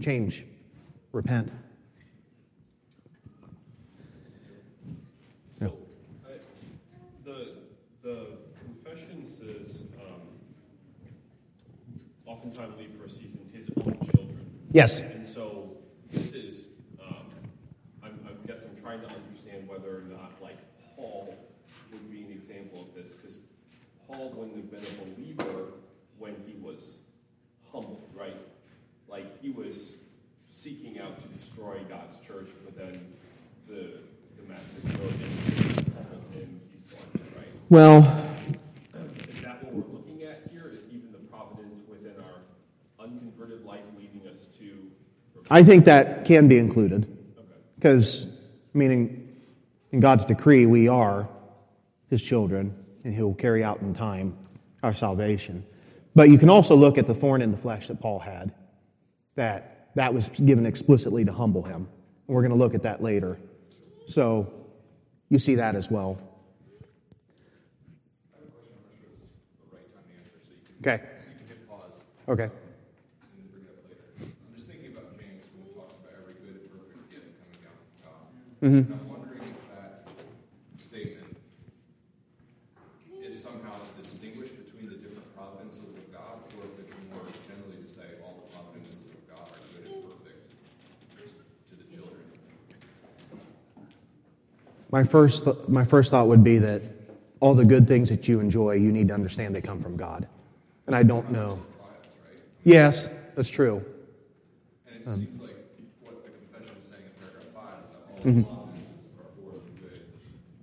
change, 0.00 0.46
repent. 1.12 1.50
No. 5.60 5.76
I, 6.24 6.30
the, 7.24 7.54
the 8.02 8.26
confession 8.64 9.26
says, 9.26 9.82
um, 9.98 10.20
oftentimes 12.38 12.78
leave 12.78 12.92
for 12.96 13.06
a 13.06 13.10
season 13.10 13.40
his 13.52 13.68
own 13.78 13.98
children. 14.04 14.50
Yes. 14.72 15.00
And 15.00 15.26
so 15.26 15.76
this 16.10 16.32
is, 16.32 16.66
um, 17.02 17.26
I'm, 18.02 18.18
I 18.26 18.46
guess 18.46 18.64
I'm 18.64 18.80
trying 18.80 19.00
to 19.00 19.06
understand 19.06 19.66
whether 19.66 19.96
or 19.98 20.04
not, 20.08 20.40
like, 20.40 20.58
Paul 20.94 21.34
would 21.90 22.10
be 22.10 22.22
an 22.22 22.30
example 22.30 22.82
of 22.82 22.94
this, 22.94 23.14
because 23.14 23.36
Paul 24.06 24.30
wouldn't 24.36 24.56
have 24.56 24.70
been 24.70 24.80
a 24.80 25.14
believer 25.14 25.72
when 26.18 26.36
he 26.46 26.54
was 26.62 26.98
humbled, 27.72 28.08
right? 28.14 28.36
Like, 29.08 29.40
he 29.42 29.50
was 29.50 29.92
seeking 30.48 31.00
out 31.00 31.20
to 31.20 31.28
destroy 31.28 31.80
God's 31.88 32.24
church, 32.24 32.48
but 32.64 32.76
then 32.76 33.14
the, 33.66 33.98
the 34.36 34.48
message 34.48 34.84
wrote 35.00 35.10
him, 35.10 35.94
humbled 35.96 36.34
him, 36.34 36.60
he's 36.86 37.06
gone, 37.06 37.22
right? 37.36 37.48
Well, 37.68 37.98
Is 39.28 39.40
that 39.42 39.62
what 39.64 39.74
we're 39.74 39.92
looking 39.92 40.22
at 40.22 40.48
here? 40.50 40.70
Is 40.72 40.86
even 40.90 41.12
the 41.12 41.18
providence 41.18 41.80
within 41.88 42.14
our 42.24 42.40
unconverted 43.04 43.64
life 43.64 43.84
leading 43.96 44.26
us 44.28 44.46
to? 44.58 44.90
I 45.50 45.62
think 45.62 45.84
that 45.86 46.24
can 46.24 46.48
be 46.48 46.58
included. 46.58 47.14
Because, 47.76 48.26
meaning, 48.74 49.36
in 49.92 50.00
God's 50.00 50.24
decree, 50.24 50.66
we 50.66 50.88
are 50.88 51.28
His 52.08 52.22
children, 52.22 52.74
and 53.04 53.14
He 53.14 53.22
will 53.22 53.34
carry 53.34 53.62
out 53.62 53.80
in 53.80 53.94
time 53.94 54.36
our 54.82 54.94
salvation. 54.94 55.64
But 56.14 56.30
you 56.30 56.38
can 56.38 56.50
also 56.50 56.74
look 56.74 56.98
at 56.98 57.06
the 57.06 57.14
thorn 57.14 57.42
in 57.42 57.52
the 57.52 57.56
flesh 57.56 57.88
that 57.88 58.00
Paul 58.00 58.18
had, 58.18 58.52
that 59.36 59.90
that 59.94 60.12
was 60.14 60.28
given 60.28 60.66
explicitly 60.66 61.24
to 61.24 61.32
humble 61.32 61.62
him. 61.62 61.88
And 62.26 62.34
we're 62.34 62.42
going 62.42 62.52
to 62.52 62.58
look 62.58 62.74
at 62.74 62.82
that 62.82 63.02
later. 63.02 63.38
So 64.06 64.52
you 65.28 65.38
see 65.38 65.56
that 65.56 65.74
as 65.74 65.90
well. 65.90 66.20
Okay. 66.20 66.22
have 68.34 68.42
a 68.42 68.50
question. 68.50 68.74
I'm 68.74 68.82
not 68.82 68.94
sure 68.98 69.10
it's 69.10 69.58
the 69.58 69.74
right 69.74 69.88
time 69.94 70.06
to 70.06 70.14
answer, 70.18 70.38
so 70.42 70.50
you 70.54 70.62
can, 70.66 70.74
Okay. 70.82 71.02
you 71.02 71.38
can 71.38 71.46
hit 71.48 71.68
pause 71.68 72.04
Okay. 72.28 72.46
and 72.46 72.52
then 73.34 73.46
bring 73.50 73.62
it 73.66 73.70
up 73.74 73.82
later. 73.90 74.06
I'm 74.18 74.54
just 74.54 74.66
thinking 74.70 74.94
about 74.94 75.18
James 75.18 75.42
when 75.54 75.66
it 75.66 75.74
talks 75.74 75.98
about 75.98 76.14
every 76.14 76.38
good 76.38 76.62
and 76.62 76.70
perfect 76.70 77.10
gift 77.10 77.26
coming 77.42 77.58
down 77.58 77.74
from 77.74 78.47
Mm-hmm. 78.62 78.92
And 78.92 78.92
I'm 78.92 79.08
wondering 79.08 79.40
if 79.42 79.76
that 79.76 80.08
statement 80.76 81.36
is 83.22 83.40
somehow 83.40 83.70
to 83.70 84.02
distinguish 84.02 84.48
between 84.48 84.88
the 84.90 84.96
different 84.96 85.36
providences 85.36 85.84
of 85.84 86.12
God, 86.12 86.42
or 86.58 86.64
if 86.64 86.80
it's 86.80 86.96
more 87.12 87.22
generally 87.46 87.80
to 87.80 87.86
say 87.88 88.02
all 88.24 88.34
the 88.46 88.56
providences 88.56 88.98
of 88.98 89.28
God 89.28 89.46
are 89.46 89.78
good 89.78 89.86
and 89.86 90.04
perfect 90.10 91.40
to 91.70 91.74
the 91.76 91.84
children. 91.94 92.20
My 94.90 95.04
first, 95.04 95.44
th- 95.44 95.68
my 95.68 95.84
first 95.84 96.10
thought 96.10 96.26
would 96.26 96.42
be 96.42 96.58
that 96.58 96.82
all 97.40 97.54
the 97.54 97.64
good 97.64 97.86
things 97.86 98.08
that 98.08 98.26
you 98.26 98.40
enjoy, 98.40 98.72
you 98.72 98.90
need 98.90 99.08
to 99.08 99.14
understand 99.14 99.54
they 99.54 99.60
come 99.60 99.80
from 99.80 99.96
God. 99.96 100.26
And 100.86 100.96
I 100.96 101.04
don't 101.04 101.30
know. 101.30 101.62
Yes, 102.64 103.08
that's 103.36 103.50
true. 103.50 103.84
And 104.88 105.06
um, 105.06 105.14
it 105.14 105.16
seems 105.26 105.40
like 105.40 105.56
what 106.02 106.24
the 106.24 106.30
confession 106.30 106.76
is 106.78 106.84
saying 106.84 107.02
in 107.04 107.10
paragraph 107.22 107.44
five 107.54 107.84
is 107.84 107.90
that 107.90 107.96
all 107.96 107.96
the 107.96 107.96
providences 107.96 107.96
are 107.96 107.96
for 107.96 107.96
the 107.96 108.04
good. 108.22 108.44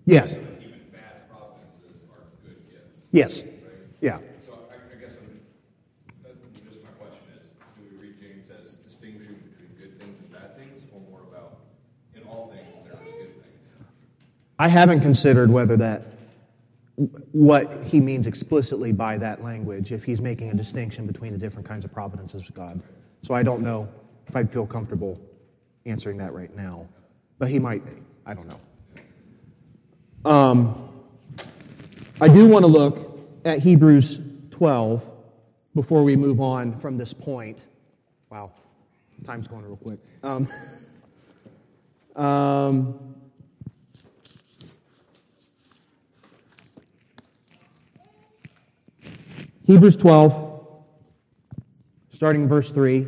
Yes, 0.06 0.34
Even 0.34 0.46
bad 0.92 1.30
providences 1.30 2.02
are 2.12 2.24
good 2.46 2.58
gifts, 2.72 3.06
yes, 3.12 3.44
yeah. 4.02 4.20
So 4.46 4.54
I, 4.70 4.96
I 4.96 5.02
guess 5.02 5.18
I'm, 5.18 5.42
just 6.68 6.84
my 6.84 6.90
question 6.92 7.24
is, 7.40 7.54
do 7.78 7.84
we 7.90 8.08
read 8.08 8.22
James 8.22 8.50
as 8.50 8.74
distinguishing 8.76 9.36
between 9.36 9.70
good 9.80 10.00
things 10.00 10.20
and 10.20 10.32
bad 10.32 10.58
things, 10.58 10.86
or 10.94 11.00
more 11.10 11.22
about, 11.30 11.58
in 12.16 12.24
all 12.28 12.48
things, 12.50 12.82
there 12.84 13.00
is 13.06 13.12
good 13.14 13.44
things? 13.44 13.74
I 14.60 14.68
haven't 14.68 15.02
considered 15.02 15.50
whether 15.50 15.76
that, 15.78 16.04
what 17.32 17.84
he 17.84 18.00
means 18.00 18.28
explicitly 18.28 18.92
by 18.94 19.18
that 19.18 19.44
language, 19.44 19.92
if 19.92 20.06
he's 20.06 20.22
making 20.22 20.52
a 20.52 20.54
distinction 20.54 21.08
between 21.08 21.34
the 21.34 21.40
different 21.40 21.68
kinds 21.68 21.84
of 21.84 21.92
providences 21.92 22.48
of 22.48 22.54
God. 22.54 22.80
So 23.22 23.34
I 23.34 23.44
don't 23.44 23.62
know 23.64 23.90
if 24.28 24.36
I'd 24.36 24.52
feel 24.52 24.66
comfortable 24.66 25.20
answering 25.86 26.18
that 26.20 26.34
right 26.34 26.56
now. 26.56 26.88
But 27.38 27.50
he 27.50 27.60
might 27.60 27.86
be. 27.86 27.92
I 28.26 28.34
don't 28.34 28.48
know. 28.48 28.60
Um, 30.30 30.90
I 32.20 32.28
do 32.28 32.48
want 32.48 32.64
to 32.64 32.72
look 32.72 33.20
at 33.46 33.60
Hebrews 33.60 34.22
12 34.52 35.10
before 35.76 36.04
we 36.04 36.16
move 36.16 36.40
on 36.40 36.78
from 36.78 36.98
this 36.98 37.14
point. 37.14 37.60
Wow, 38.32 38.52
time's 39.24 39.48
going 39.48 39.66
real 39.66 39.78
quick. 39.78 40.00
Um, 40.24 40.48
um, 42.24 43.16
Hebrews 49.66 49.96
12, 49.98 50.84
starting 52.12 52.48
verse 52.48 52.72
3. 52.72 53.08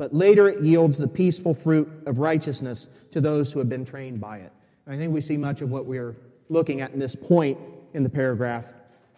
but 0.00 0.14
later 0.14 0.48
it 0.48 0.64
yields 0.64 0.96
the 0.96 1.06
peaceful 1.06 1.52
fruit 1.52 1.86
of 2.06 2.20
righteousness 2.20 2.88
to 3.10 3.20
those 3.20 3.52
who 3.52 3.58
have 3.58 3.68
been 3.68 3.84
trained 3.84 4.18
by 4.18 4.38
it. 4.38 4.50
I 4.86 4.96
think 4.96 5.12
we 5.12 5.20
see 5.20 5.36
much 5.36 5.60
of 5.60 5.68
what 5.68 5.84
we're 5.84 6.16
looking 6.48 6.80
at 6.80 6.92
in 6.92 6.98
this 6.98 7.14
point 7.14 7.58
in 7.92 8.02
the 8.02 8.08
paragraph 8.08 8.64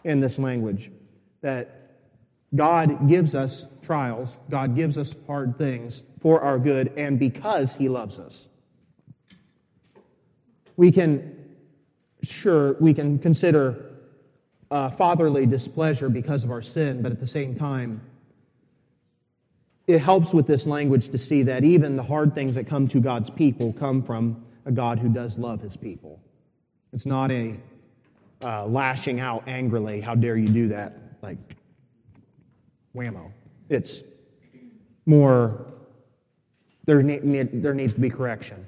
in 0.03 0.19
this 0.19 0.41
language 0.41 0.91
that 1.41 1.93
God 2.57 3.09
gives 3.09 3.37
us 3.37 3.69
trials, 3.81 4.39
God 4.51 4.75
gives 4.75 4.99
us 4.99 5.15
hard 5.29 5.57
things 5.57 6.03
for 6.19 6.41
our 6.41 6.59
good, 6.59 6.93
and 6.97 7.17
because 7.17 7.77
He 7.77 7.89
loves 7.89 8.19
us. 8.19 8.49
We 10.77 10.91
can, 10.91 11.55
sure, 12.25 12.73
we 12.81 12.93
can 12.93 13.21
consider 13.21 13.89
uh, 14.73 14.91
fatherly 14.91 15.47
displeasure 15.47 16.09
because 16.09 16.43
of 16.43 16.51
our 16.51 16.61
sin, 16.61 17.03
but 17.03 17.13
at 17.13 17.21
the 17.21 17.27
same 17.29 17.55
time, 17.55 18.01
it 19.93 20.01
helps 20.01 20.33
with 20.33 20.47
this 20.47 20.67
language 20.67 21.09
to 21.11 21.19
see 21.19 21.43
that 21.43 21.65
even 21.65 21.97
the 21.97 22.03
hard 22.03 22.35
things 22.35 22.55
that 22.55 22.67
come 22.67 22.89
to 22.89 23.01
God's 23.01 23.31
people 23.31 23.73
come 23.75 24.03
from 24.03 24.45
a 24.65 24.73
God 24.73 24.99
who 24.99 25.09
does 25.09 25.39
love 25.39 25.61
His 25.61 25.77
people. 25.77 26.21
It's 26.93 27.07
not 27.07 27.31
a 27.31 27.59
uh, 28.43 28.67
lashing 28.67 29.21
out 29.21 29.47
angrily, 29.47 30.01
how 30.01 30.15
dare 30.15 30.37
you 30.37 30.49
do 30.49 30.69
that, 30.69 30.95
like 31.23 31.39
whammo. 32.97 33.33
It's 33.69 34.03
more, 35.07 35.67
there, 36.87 37.03
ne- 37.03 37.43
there 37.43 37.75
needs 37.75 37.95
to 37.95 38.01
be 38.01 38.11
correction. 38.11 38.67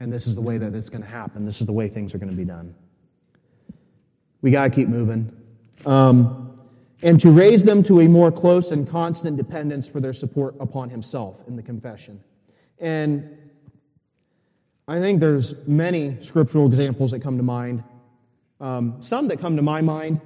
And 0.00 0.12
this 0.12 0.26
is 0.26 0.34
the 0.34 0.40
way 0.40 0.58
that 0.58 0.74
it's 0.74 0.88
going 0.88 1.02
to 1.02 1.08
happen. 1.08 1.46
This 1.46 1.60
is 1.60 1.66
the 1.66 1.72
way 1.72 1.88
things 1.88 2.14
are 2.14 2.18
going 2.18 2.30
to 2.30 2.36
be 2.36 2.44
done. 2.44 2.74
We 4.42 4.50
got 4.50 4.64
to 4.64 4.70
keep 4.70 4.88
moving. 4.88 5.34
Um, 5.86 6.43
and 7.04 7.20
to 7.20 7.30
raise 7.30 7.64
them 7.64 7.82
to 7.84 8.00
a 8.00 8.08
more 8.08 8.32
close 8.32 8.72
and 8.72 8.88
constant 8.88 9.36
dependence 9.36 9.86
for 9.86 10.00
their 10.00 10.12
support 10.12 10.56
upon 10.58 10.90
himself 10.90 11.46
in 11.46 11.54
the 11.54 11.62
confession. 11.62 12.18
And 12.80 13.38
I 14.88 14.98
think 14.98 15.20
there's 15.20 15.54
many 15.68 16.20
scriptural 16.20 16.66
examples 16.66 17.10
that 17.12 17.20
come 17.20 17.36
to 17.36 17.44
mind 17.44 17.84
Um, 18.60 18.96
some 19.00 19.28
that 19.28 19.40
come 19.40 19.56
to 19.56 19.62
my 19.62 19.82
mind 19.82 20.20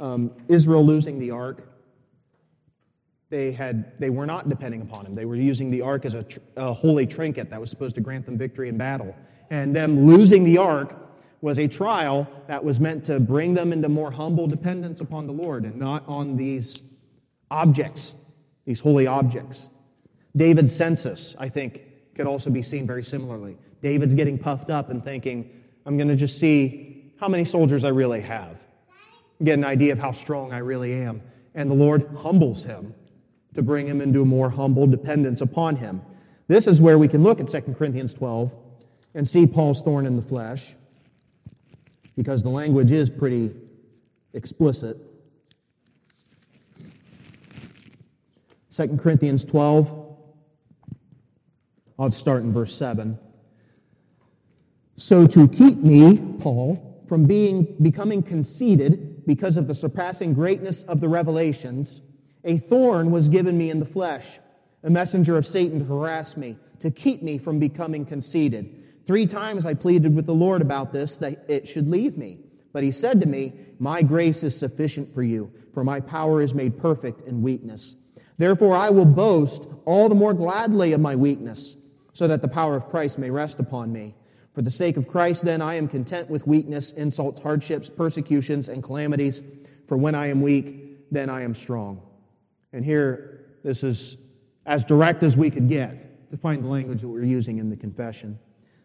um, 0.00 0.30
Israel 0.48 0.84
losing 0.86 1.18
the 1.18 1.32
ark. 1.32 1.58
They, 3.30 3.52
had, 3.52 3.76
they 3.98 4.10
were 4.10 4.26
not 4.26 4.48
depending 4.48 4.80
upon 4.80 5.06
him. 5.06 5.14
They 5.14 5.26
were 5.26 5.36
using 5.36 5.70
the 5.70 5.82
ark 5.82 6.06
as 6.06 6.14
a, 6.14 6.22
tr- 6.22 6.38
a 6.56 6.72
holy 6.72 7.06
trinket 7.06 7.50
that 7.50 7.60
was 7.60 7.68
supposed 7.70 7.94
to 7.96 8.00
grant 8.00 8.24
them 8.26 8.38
victory 8.38 8.68
in 8.68 8.78
battle. 8.78 9.14
And 9.50 9.74
them 9.74 10.06
losing 10.06 10.44
the 10.44 10.58
ark 10.58 10.94
was 11.44 11.58
a 11.58 11.68
trial 11.68 12.26
that 12.46 12.64
was 12.64 12.80
meant 12.80 13.04
to 13.04 13.20
bring 13.20 13.52
them 13.52 13.70
into 13.70 13.86
more 13.86 14.10
humble 14.10 14.46
dependence 14.46 15.02
upon 15.02 15.26
the 15.26 15.32
Lord 15.32 15.64
and 15.64 15.76
not 15.76 16.02
on 16.08 16.38
these 16.38 16.82
objects, 17.50 18.16
these 18.64 18.80
holy 18.80 19.06
objects. 19.06 19.68
David's 20.34 20.74
census, 20.74 21.36
I 21.38 21.50
think, 21.50 21.82
could 22.14 22.26
also 22.26 22.48
be 22.48 22.62
seen 22.62 22.86
very 22.86 23.04
similarly. 23.04 23.58
David's 23.82 24.14
getting 24.14 24.38
puffed 24.38 24.70
up 24.70 24.88
and 24.88 25.04
thinking, 25.04 25.50
I'm 25.84 25.98
going 25.98 26.08
to 26.08 26.16
just 26.16 26.38
see 26.38 27.12
how 27.20 27.28
many 27.28 27.44
soldiers 27.44 27.84
I 27.84 27.90
really 27.90 28.22
have, 28.22 28.56
get 29.42 29.58
an 29.58 29.66
idea 29.66 29.92
of 29.92 29.98
how 29.98 30.12
strong 30.12 30.50
I 30.50 30.58
really 30.58 30.94
am. 30.94 31.20
And 31.54 31.70
the 31.70 31.74
Lord 31.74 32.08
humbles 32.16 32.64
him 32.64 32.94
to 33.52 33.60
bring 33.60 33.86
him 33.86 34.00
into 34.00 34.22
a 34.22 34.24
more 34.24 34.48
humble 34.48 34.86
dependence 34.86 35.42
upon 35.42 35.76
him. 35.76 36.00
This 36.48 36.66
is 36.66 36.80
where 36.80 36.98
we 36.98 37.06
can 37.06 37.22
look 37.22 37.38
at 37.38 37.48
2 37.48 37.74
Corinthians 37.74 38.14
12 38.14 38.50
and 39.14 39.28
see 39.28 39.46
Paul's 39.46 39.82
thorn 39.82 40.06
in 40.06 40.16
the 40.16 40.22
flesh, 40.22 40.74
because 42.16 42.42
the 42.42 42.50
language 42.50 42.92
is 42.92 43.10
pretty 43.10 43.50
explicit. 44.34 44.96
2 48.74 48.96
Corinthians 48.96 49.44
12, 49.44 50.16
I'll 51.98 52.10
start 52.10 52.42
in 52.42 52.52
verse 52.52 52.74
7. 52.74 53.18
So 54.96 55.26
to 55.26 55.48
keep 55.48 55.78
me, 55.78 56.18
Paul, 56.40 57.02
from 57.06 57.26
being 57.26 57.76
becoming 57.82 58.22
conceited 58.22 59.26
because 59.26 59.56
of 59.56 59.66
the 59.66 59.74
surpassing 59.74 60.34
greatness 60.34 60.82
of 60.84 61.00
the 61.00 61.08
revelations, 61.08 62.02
a 62.44 62.56
thorn 62.56 63.10
was 63.10 63.28
given 63.28 63.56
me 63.56 63.70
in 63.70 63.80
the 63.80 63.86
flesh, 63.86 64.38
a 64.82 64.90
messenger 64.90 65.36
of 65.38 65.46
Satan 65.46 65.78
to 65.78 65.84
harass 65.84 66.36
me, 66.36 66.56
to 66.80 66.90
keep 66.90 67.22
me 67.22 67.38
from 67.38 67.58
becoming 67.58 68.04
conceited. 68.04 68.83
Three 69.06 69.26
times 69.26 69.66
I 69.66 69.74
pleaded 69.74 70.14
with 70.14 70.26
the 70.26 70.34
Lord 70.34 70.62
about 70.62 70.92
this, 70.92 71.18
that 71.18 71.44
it 71.48 71.68
should 71.68 71.88
leave 71.88 72.16
me. 72.16 72.38
But 72.72 72.82
he 72.82 72.90
said 72.90 73.20
to 73.20 73.28
me, 73.28 73.52
My 73.78 74.02
grace 74.02 74.42
is 74.42 74.56
sufficient 74.56 75.14
for 75.14 75.22
you, 75.22 75.52
for 75.72 75.84
my 75.84 76.00
power 76.00 76.40
is 76.40 76.54
made 76.54 76.78
perfect 76.78 77.22
in 77.22 77.42
weakness. 77.42 77.96
Therefore 78.38 78.74
I 78.74 78.90
will 78.90 79.04
boast 79.04 79.68
all 79.84 80.08
the 80.08 80.14
more 80.14 80.34
gladly 80.34 80.92
of 80.92 81.00
my 81.00 81.14
weakness, 81.14 81.76
so 82.12 82.26
that 82.26 82.42
the 82.42 82.48
power 82.48 82.76
of 82.76 82.86
Christ 82.86 83.18
may 83.18 83.30
rest 83.30 83.60
upon 83.60 83.92
me. 83.92 84.14
For 84.54 84.62
the 84.62 84.70
sake 84.70 84.96
of 84.96 85.08
Christ, 85.08 85.44
then, 85.44 85.60
I 85.60 85.74
am 85.74 85.88
content 85.88 86.30
with 86.30 86.46
weakness, 86.46 86.92
insults, 86.92 87.40
hardships, 87.40 87.90
persecutions, 87.90 88.68
and 88.68 88.82
calamities. 88.82 89.42
For 89.88 89.96
when 89.96 90.14
I 90.14 90.28
am 90.28 90.40
weak, 90.40 91.10
then 91.10 91.28
I 91.28 91.42
am 91.42 91.54
strong. 91.54 92.00
And 92.72 92.84
here, 92.84 93.46
this 93.64 93.82
is 93.82 94.16
as 94.64 94.84
direct 94.84 95.22
as 95.24 95.36
we 95.36 95.50
could 95.50 95.68
get 95.68 96.30
to 96.30 96.36
find 96.36 96.62
the 96.62 96.68
language 96.68 97.00
that 97.00 97.08
we're 97.08 97.24
using 97.24 97.58
in 97.58 97.68
the 97.68 97.76
confession. 97.76 98.38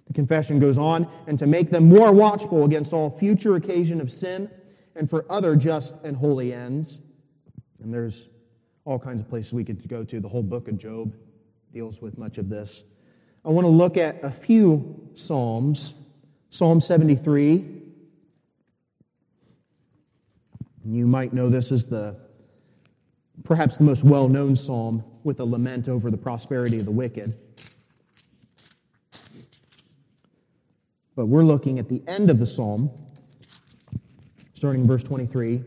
The 0.10 0.14
confession 0.14 0.60
goes 0.60 0.78
on, 0.78 1.08
and 1.28 1.40
to 1.40 1.48
make 1.48 1.70
them 1.70 1.88
more 1.88 2.12
watchful 2.12 2.66
against 2.66 2.94
all 2.94 3.10
future 3.10 3.56
occasion 3.56 4.02
of 4.02 4.12
sin 4.12 4.50
and 4.96 5.10
for 5.10 5.26
other 5.30 5.56
just 5.56 5.96
and 6.04 6.18
holy 6.18 6.54
ends. 6.54 7.02
And 7.82 7.94
there's 7.94 8.28
all 8.86 9.00
kinds 9.00 9.22
of 9.22 9.30
places 9.30 9.54
we 9.54 9.64
could 9.64 9.88
go 9.88 10.04
to. 10.04 10.20
The 10.20 10.28
whole 10.28 10.44
book 10.44 10.68
of 10.68 10.78
Job 10.78 11.14
deals 11.72 12.02
with 12.02 12.18
much 12.18 12.38
of 12.40 12.50
this. 12.50 12.84
I 13.46 13.50
want 13.50 13.66
to 13.66 13.72
look 13.72 13.98
at 13.98 14.24
a 14.24 14.32
few 14.32 15.10
Psalms. 15.14 15.96
Psalm 16.50 16.80
73. 16.80 17.66
You 20.86 21.08
might 21.08 21.34
know 21.34 21.50
this 21.50 21.72
as 21.72 21.88
the 21.88 22.18
perhaps 23.44 23.78
the 23.78 23.84
most 23.84 24.04
well 24.04 24.28
known 24.28 24.56
psalm 24.56 25.04
with 25.24 25.40
a 25.40 25.46
lament 25.46 25.88
over 25.88 26.10
the 26.10 26.18
prosperity 26.18 26.80
of 26.80 26.86
the 26.86 26.92
wicked. 26.92 27.34
But 31.20 31.26
we're 31.26 31.44
looking 31.44 31.80
at 31.80 31.90
the 31.90 32.02
end 32.08 32.30
of 32.30 32.40
the 32.40 32.46
psalm, 32.46 32.90
starting 34.54 34.84
in 34.84 34.88
verse 34.88 35.04
23. 35.04 35.62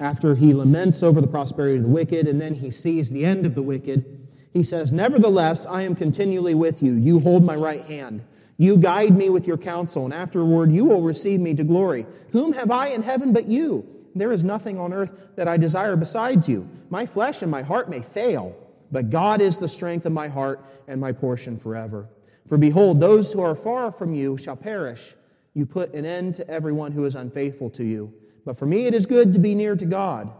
After 0.00 0.34
he 0.34 0.52
laments 0.52 1.02
over 1.02 1.22
the 1.22 1.26
prosperity 1.26 1.78
of 1.78 1.84
the 1.84 1.88
wicked, 1.88 2.28
and 2.28 2.38
then 2.38 2.52
he 2.52 2.68
sees 2.70 3.08
the 3.08 3.24
end 3.24 3.46
of 3.46 3.54
the 3.54 3.62
wicked, 3.62 4.28
he 4.52 4.62
says, 4.62 4.92
Nevertheless, 4.92 5.64
I 5.64 5.80
am 5.80 5.94
continually 5.94 6.54
with 6.54 6.82
you. 6.82 6.92
You 6.92 7.20
hold 7.20 7.42
my 7.42 7.54
right 7.54 7.80
hand. 7.84 8.22
You 8.58 8.76
guide 8.76 9.16
me 9.16 9.30
with 9.30 9.46
your 9.46 9.56
counsel, 9.56 10.04
and 10.04 10.12
afterward 10.12 10.70
you 10.70 10.84
will 10.84 11.00
receive 11.00 11.40
me 11.40 11.54
to 11.54 11.64
glory. 11.64 12.04
Whom 12.32 12.52
have 12.52 12.70
I 12.70 12.88
in 12.88 13.00
heaven 13.00 13.32
but 13.32 13.46
you? 13.46 13.88
There 14.14 14.30
is 14.30 14.44
nothing 14.44 14.78
on 14.78 14.92
earth 14.92 15.30
that 15.36 15.48
I 15.48 15.56
desire 15.56 15.96
besides 15.96 16.46
you. 16.46 16.68
My 16.90 17.06
flesh 17.06 17.40
and 17.40 17.50
my 17.50 17.62
heart 17.62 17.88
may 17.88 18.02
fail, 18.02 18.54
but 18.92 19.08
God 19.08 19.40
is 19.40 19.56
the 19.56 19.68
strength 19.68 20.04
of 20.04 20.12
my 20.12 20.28
heart 20.28 20.62
and 20.86 21.00
my 21.00 21.12
portion 21.12 21.56
forever. 21.56 22.10
For 22.46 22.56
behold, 22.56 23.00
those 23.00 23.32
who 23.32 23.40
are 23.40 23.54
far 23.54 23.90
from 23.90 24.14
you 24.14 24.36
shall 24.36 24.56
perish. 24.56 25.14
You 25.54 25.66
put 25.66 25.94
an 25.94 26.04
end 26.04 26.34
to 26.36 26.48
everyone 26.50 26.92
who 26.92 27.04
is 27.04 27.14
unfaithful 27.14 27.70
to 27.70 27.84
you. 27.84 28.12
But 28.44 28.56
for 28.56 28.66
me 28.66 28.86
it 28.86 28.94
is 28.94 29.06
good 29.06 29.32
to 29.32 29.38
be 29.38 29.54
near 29.54 29.74
to 29.74 29.86
God. 29.86 30.30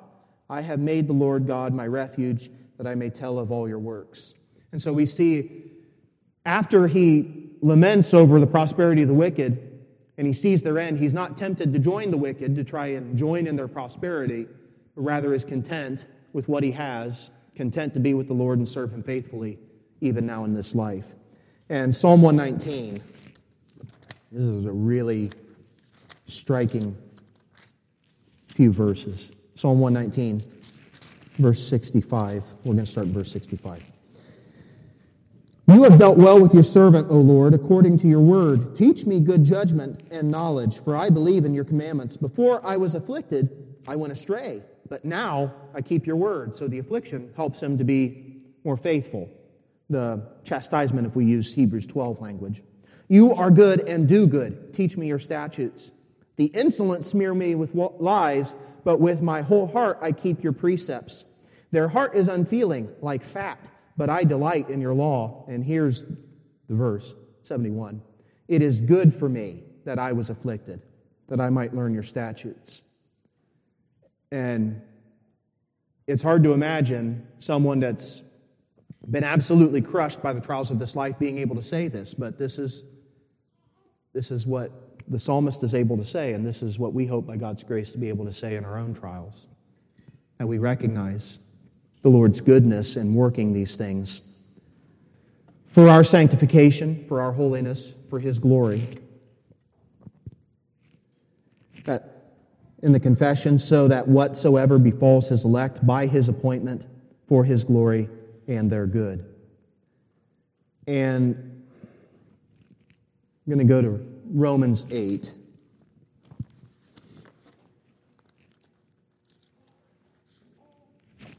I 0.49 0.61
have 0.61 0.79
made 0.79 1.09
the 1.09 1.13
Lord 1.13 1.47
God 1.47 1.75
my 1.75 1.87
refuge, 1.87 2.51
that 2.77 2.87
I 2.87 2.95
may 2.95 3.11
tell 3.11 3.39
of 3.39 3.51
all 3.51 3.69
your 3.69 3.79
works. 3.79 4.35
And 4.73 4.81
so 4.81 4.93
we 4.93 5.07
see 5.07 5.73
after 6.45 6.87
he 6.87 7.51
laments 7.63 8.15
over 8.15 8.39
the 8.39 8.47
prosperity 8.47 9.03
of 9.03 9.09
the 9.09 9.15
wicked 9.15 9.81
and 10.19 10.27
he 10.27 10.33
sees 10.33 10.63
their 10.63 10.79
end, 10.79 10.99
he's 10.99 11.15
not 11.15 11.37
tempted 11.37 11.73
to 11.73 11.79
join 11.79 12.11
the 12.11 12.17
wicked 12.17 12.55
to 12.55 12.63
try 12.63 12.89
and 12.89 13.17
join 13.17 13.47
in 13.47 13.57
their 13.57 13.69
prosperity, 13.69 14.47
but 14.95 15.03
rather 15.03 15.35
is 15.35 15.45
content 15.45 16.07
with 16.33 16.49
what 16.49 16.63
he 16.63 16.71
has, 16.71 17.31
content 17.55 17.93
to 17.95 18.01
be 18.01 18.15
with 18.15 18.29
the 18.29 18.35
Lord 18.35 18.59
and 18.59 18.69
serve 18.69 18.93
him 18.93 19.03
faithfully, 19.03 19.59
even 20.01 20.25
now 20.25 20.45
in 20.45 20.55
this 20.55 20.75
life. 20.75 21.15
And 21.69 21.95
Psalm 21.95 22.23
119, 22.23 23.03
this 24.31 24.43
is 24.43 24.67
a 24.67 24.73
really 24.73 25.33
striking 26.27 26.97
few 28.49 28.73
verses. 28.73 29.33
Psalm 29.57 29.81
119, 29.81 30.49
verse 31.39 31.67
65. 31.67 32.45
We're 32.65 32.75
going 32.75 32.85
to 32.85 32.87
start 32.87 33.09
verse 33.09 33.33
65. 33.33 33.83
You 35.69 35.83
have 35.83 35.99
dealt 35.99 36.19
well 36.19 36.41
with 36.41 36.55
your 36.55 36.63
servant, 36.63 37.11
O 37.11 37.17
Lord, 37.17 37.53
according 37.53 37.99
to 37.99 38.07
your 38.07 38.21
word. 38.21 38.77
Teach 38.77 39.05
me 39.05 39.19
good 39.19 39.43
judgment 39.43 40.01
and 40.13 40.31
knowledge, 40.31 40.79
for 40.79 40.95
I 40.95 41.11
believe 41.11 41.45
in 41.45 41.53
your 41.53 41.65
commandments. 41.65 42.17
Before 42.17 42.65
I 42.65 42.77
was 42.77 42.95
afflicted, 42.95 43.77
I 43.89 43.97
went 43.97 44.13
astray, 44.13 44.63
but 44.89 45.05
now 45.05 45.53
I 45.75 45.83
keep 45.83 46.07
your 46.07 46.15
word. 46.15 46.55
So 46.55 46.69
the 46.69 46.79
affliction 46.79 47.33
helps 47.35 47.61
him 47.61 47.77
to 47.79 47.85
be 47.85 48.37
more 48.63 48.77
faithful 48.77 49.29
the 49.89 50.27
chastisement 50.45 51.07
if 51.07 51.17
we 51.17 51.25
use 51.25 51.53
Hebrews 51.53 51.87
12 51.87 52.21
language. 52.21 52.63
You 53.09 53.35
are 53.35 53.51
good 53.51 53.87
and 53.89 54.09
do 54.09 54.27
good. 54.27 54.75
Teach 54.75 54.97
me 54.97 55.07
your 55.07 55.19
statutes. 55.19 55.93
The 56.37 56.47
insolent 56.47 57.05
smear 57.05 57.35
me 57.35 57.55
with 57.55 57.75
lies, 57.75 58.57
but 58.85 59.01
with 59.01 59.23
my 59.23 59.43
whole 59.43 59.67
heart 59.67 59.99
I 60.03 60.13
keep 60.13 60.43
your 60.43 60.53
precepts. 60.53 61.25
Their 61.71 61.89
heart 61.89 62.15
is 62.15 62.29
unfeeling, 62.29 62.91
like 63.01 63.23
fat, 63.23 63.59
but 63.97 64.11
I 64.11 64.25
delight 64.25 64.69
in 64.69 64.81
your 64.81 64.95
law. 64.95 65.45
And 65.49 65.65
here's 65.65 66.05
the 66.69 66.75
verse 66.75 67.15
71 67.43 68.03
It 68.49 68.63
is 68.63 68.81
good 68.81 69.15
for 69.15 69.29
me 69.29 69.63
that 69.85 69.99
I 69.99 70.13
was 70.13 70.31
afflicted, 70.31 70.83
that 71.29 71.41
I 71.41 71.49
might 71.49 71.75
learn 71.75 71.95
your 71.95 72.03
statutes. 72.03 72.83
And 74.33 74.83
it's 76.07 76.23
hard 76.23 76.43
to 76.45 76.53
imagine 76.53 77.27
someone 77.39 77.81
that's 77.81 78.23
been 79.11 79.25
absolutely 79.25 79.81
crushed 79.81 80.23
by 80.23 80.33
the 80.33 80.41
trials 80.41 80.71
of 80.71 80.79
this 80.79 80.97
life 80.97 81.19
being 81.19 81.39
able 81.39 81.57
to 81.57 81.63
say 81.63 81.89
this, 81.89 82.15
but 82.15 82.39
this 82.39 82.59
is, 82.59 82.85
this 84.13 84.31
is 84.31 84.47
what 84.47 84.73
the 85.09 85.19
psalmist 85.19 85.63
is 85.63 85.75
able 85.75 85.97
to 85.97 86.05
say, 86.05 86.33
and 86.33 86.45
this 86.45 86.63
is 86.63 86.79
what 86.79 86.93
we 86.93 87.07
hope 87.07 87.27
by 87.27 87.37
God's 87.37 87.63
grace 87.63 87.93
to 87.93 87.99
be 87.99 88.09
able 88.09 88.25
to 88.25 88.33
say 88.33 88.57
in 88.57 88.65
our 88.65 88.79
own 88.79 88.95
trials. 88.95 89.47
That 90.39 90.47
we 90.47 90.59
recognize 90.59 91.39
the 92.03 92.09
Lord's 92.09 92.41
goodness 92.41 92.97
in 92.97 93.15
working 93.15 93.53
these 93.53 93.77
things 93.77 94.23
for 95.69 95.89
our 95.89 96.03
sanctification, 96.03 97.05
for 97.07 97.21
our 97.21 97.33
holiness, 97.33 97.95
for 98.11 98.19
His 98.19 98.39
glory. 98.39 98.99
That 101.85 102.33
in 102.83 102.93
the 102.93 103.01
confession, 103.01 103.59
so 103.59 103.87
that 103.89 104.09
whatsoever 104.09 104.79
befalls 104.79 105.29
His 105.29 105.45
elect 105.45 105.87
by 105.87 106.07
His 106.07 106.29
appointment 106.29 106.85
for 107.29 107.45
His 107.45 107.63
glory 107.63 108.09
and 108.49 108.71
their 108.71 108.87
good. 108.87 109.25
And 110.87 111.35
I'm 113.47 113.53
going 113.53 113.59
to 113.59 113.65
go 113.65 113.83
to 113.83 114.07
Romans 114.31 114.87
8. 114.91 115.35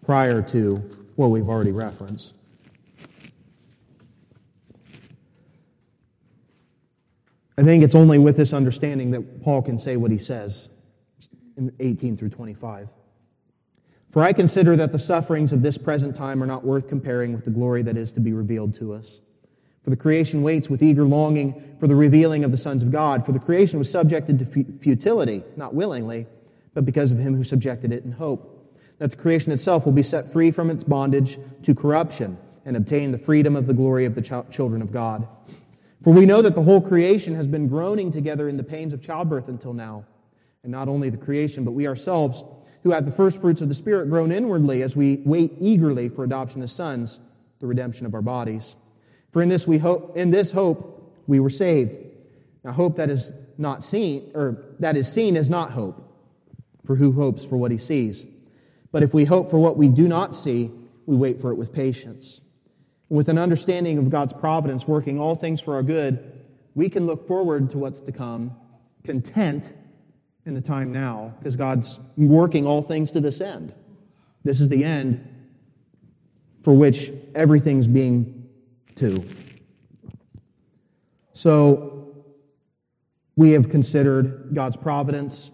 Prior 0.05 0.41
to 0.41 0.75
what 1.15 1.27
we've 1.27 1.49
already 1.49 1.71
referenced. 1.71 2.33
I 7.57 7.63
think 7.63 7.83
it's 7.83 7.95
only 7.95 8.19
with 8.19 8.37
this 8.37 8.53
understanding 8.53 9.11
that 9.11 9.41
Paul 9.41 9.61
can 9.63 9.77
say 9.79 9.97
what 9.97 10.11
he 10.11 10.17
says 10.17 10.69
in 11.57 11.73
18 11.79 12.15
through 12.15 12.29
25. 12.29 12.87
For 14.17 14.23
I 14.23 14.33
consider 14.33 14.75
that 14.77 14.91
the 14.91 14.97
sufferings 14.97 15.53
of 15.53 15.61
this 15.61 15.77
present 15.77 16.15
time 16.15 16.41
are 16.41 16.47
not 16.47 16.65
worth 16.65 16.87
comparing 16.87 17.33
with 17.33 17.45
the 17.45 17.51
glory 17.51 17.83
that 17.83 17.95
is 17.97 18.11
to 18.13 18.19
be 18.19 18.33
revealed 18.33 18.73
to 18.79 18.91
us. 18.91 19.21
For 19.83 19.91
the 19.91 19.95
creation 19.95 20.41
waits 20.41 20.71
with 20.71 20.81
eager 20.81 21.05
longing 21.05 21.77
for 21.79 21.85
the 21.85 21.95
revealing 21.95 22.43
of 22.43 22.49
the 22.49 22.57
sons 22.57 22.81
of 22.81 22.91
God. 22.91 23.23
For 23.23 23.31
the 23.31 23.37
creation 23.37 23.77
was 23.77 23.91
subjected 23.91 24.39
to 24.39 24.45
futility, 24.79 25.43
not 25.55 25.75
willingly, 25.75 26.25
but 26.73 26.83
because 26.83 27.11
of 27.11 27.19
him 27.19 27.35
who 27.35 27.43
subjected 27.43 27.91
it 27.91 28.05
in 28.05 28.11
hope. 28.11 28.75
That 28.97 29.11
the 29.11 29.17
creation 29.17 29.51
itself 29.51 29.85
will 29.85 29.93
be 29.93 30.01
set 30.01 30.25
free 30.33 30.49
from 30.49 30.71
its 30.71 30.83
bondage 30.83 31.37
to 31.61 31.75
corruption 31.75 32.39
and 32.65 32.75
obtain 32.75 33.11
the 33.11 33.19
freedom 33.19 33.55
of 33.55 33.67
the 33.67 33.73
glory 33.75 34.05
of 34.05 34.15
the 34.15 34.23
ch- 34.23 34.49
children 34.49 34.81
of 34.81 34.91
God. 34.91 35.27
For 36.01 36.11
we 36.11 36.25
know 36.25 36.41
that 36.41 36.55
the 36.55 36.63
whole 36.63 36.81
creation 36.81 37.35
has 37.35 37.47
been 37.47 37.67
groaning 37.67 38.09
together 38.09 38.49
in 38.49 38.57
the 38.57 38.63
pains 38.63 38.93
of 38.93 39.01
childbirth 39.03 39.47
until 39.47 39.73
now. 39.73 40.07
And 40.63 40.71
not 40.71 40.87
only 40.87 41.11
the 41.11 41.17
creation, 41.17 41.63
but 41.63 41.73
we 41.73 41.87
ourselves, 41.87 42.43
who 42.87 42.93
have 42.93 43.05
the 43.05 43.11
first 43.11 43.41
fruits 43.41 43.61
of 43.61 43.67
the 43.67 43.75
Spirit, 43.75 44.09
groan 44.09 44.31
inwardly 44.31 44.81
as 44.81 44.95
we 44.95 45.21
wait 45.25 45.51
eagerly 45.59 46.07
for 46.07 46.23
adoption 46.23 46.61
as 46.61 46.71
sons, 46.71 47.19
the 47.59 47.67
redemption 47.67 48.05
of 48.05 48.13
our 48.13 48.21
bodies. 48.21 48.77
For 49.31 49.41
in 49.41 49.49
this 49.49 49.67
we 49.67 49.77
hope, 49.77 50.15
in 50.15 50.31
this 50.31 50.53
hope 50.53 51.13
we 51.27 51.41
were 51.41 51.49
saved. 51.49 51.97
Now 52.63 52.71
hope 52.71 52.95
that 52.95 53.09
is 53.09 53.33
not 53.57 53.83
seen, 53.83 54.31
or 54.33 54.63
that 54.79 54.95
is 54.95 55.11
seen 55.11 55.35
is 55.35 55.49
not 55.49 55.71
hope. 55.71 56.01
For 56.85 56.95
who 56.95 57.11
hopes 57.11 57.43
for 57.43 57.57
what 57.57 57.71
he 57.71 57.77
sees? 57.77 58.25
But 58.93 59.03
if 59.03 59.13
we 59.13 59.25
hope 59.25 59.49
for 59.49 59.57
what 59.57 59.75
we 59.75 59.89
do 59.89 60.07
not 60.07 60.33
see, 60.33 60.71
we 61.05 61.17
wait 61.17 61.41
for 61.41 61.51
it 61.51 61.55
with 61.55 61.73
patience. 61.73 62.39
With 63.09 63.27
an 63.27 63.37
understanding 63.37 63.97
of 63.97 64.09
God's 64.09 64.31
providence 64.31 64.87
working 64.87 65.19
all 65.19 65.35
things 65.35 65.59
for 65.59 65.75
our 65.75 65.83
good, 65.83 66.23
we 66.73 66.87
can 66.87 67.05
look 67.05 67.27
forward 67.27 67.69
to 67.71 67.79
what's 67.79 67.99
to 67.99 68.13
come, 68.13 68.55
content 69.03 69.73
in 70.47 70.53
the 70.53 70.61
time 70.61 70.93
now, 70.93 71.33
because 71.37 71.57
God's 71.57 71.99
working 72.15 72.65
all 72.65 72.81
things 72.81 73.11
to 73.11 73.19
this 73.19 73.41
end. 73.41 73.73
This 74.45 74.61
is 74.61 74.69
the 74.69 74.83
end 74.83 75.27
for 76.63 76.73
which 76.73 77.11
everything's 77.35 77.85
being 77.85 78.47
to. 78.95 79.27
So, 81.33 82.23
we 83.35 83.51
have 83.51 83.69
considered 83.69 84.49
God's 84.53 84.77
providence 84.77 85.51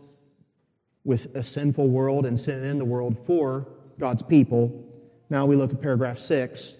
with 1.03 1.35
a 1.35 1.43
sinful 1.43 1.89
world 1.89 2.25
and 2.25 2.39
sin 2.39 2.63
in 2.63 2.77
the 2.77 2.85
world 2.85 3.17
for 3.25 3.67
God's 3.99 4.21
people. 4.21 4.87
Now 5.29 5.45
we 5.45 5.55
look 5.55 5.73
at 5.73 5.81
paragraph 5.81 6.19
six 6.19 6.77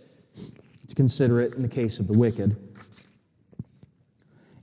to 0.88 0.96
consider 0.96 1.42
it 1.42 1.56
in 1.56 1.64
the 1.64 1.68
case 1.68 2.00
of 2.00 2.08
the 2.08 2.18
wicked. 2.18 2.56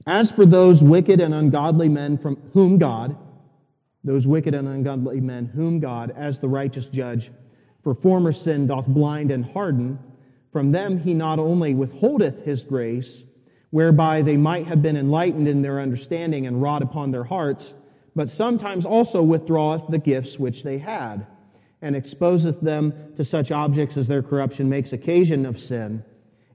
As 0.07 0.31
for 0.31 0.47
those 0.47 0.83
wicked 0.83 1.21
and 1.21 1.35
ungodly 1.35 1.89
men 1.91 2.17
from 2.17 2.37
whom 2.55 2.79
God, 2.79 3.17
those 4.05 4.27
wicked 4.27 4.55
and 4.55 4.67
ungodly 4.69 5.21
men 5.21 5.47
whom 5.47 5.81
God, 5.81 6.13
as 6.17 6.41
the 6.41 6.49
righteous 6.49 6.87
judge, 6.87 7.31
for 7.83 7.95
former 7.95 8.33
sin 8.33 8.67
doth 8.67 8.87
blind 8.87 9.31
and 9.31 9.45
harden, 9.45 9.99
from 10.53 10.73
them 10.73 10.99
he 10.99 11.15
not 11.15 11.39
only 11.39 11.75
withholdeth 11.75 12.45
his 12.45 12.65
grace, 12.65 13.25
whereby 13.71 14.23
they 14.23 14.37
might 14.37 14.67
have 14.67 14.83
been 14.83 14.97
enlightened 14.97 15.47
in 15.47 15.63
their 15.63 15.81
understanding 15.81 16.47
and 16.47 16.61
wrought 16.61 16.83
upon 16.83 17.11
their 17.11 17.25
hearts, 17.25 17.75
but 18.17 18.29
sometimes 18.29 18.85
also 18.85 19.23
withdraweth 19.23 19.87
the 19.89 19.99
gifts 19.99 20.39
which 20.39 20.65
they 20.65 20.79
had, 20.79 21.27
and 21.83 21.95
exposeth 21.95 22.61
them 22.61 22.93
to 23.17 23.25
such 23.25 23.51
objects 23.51 23.97
as 23.97 24.09
their 24.09 24.23
corruption 24.23 24.69
makes 24.69 24.93
occasion 24.93 25.47
of 25.47 25.59
sin, 25.59 26.03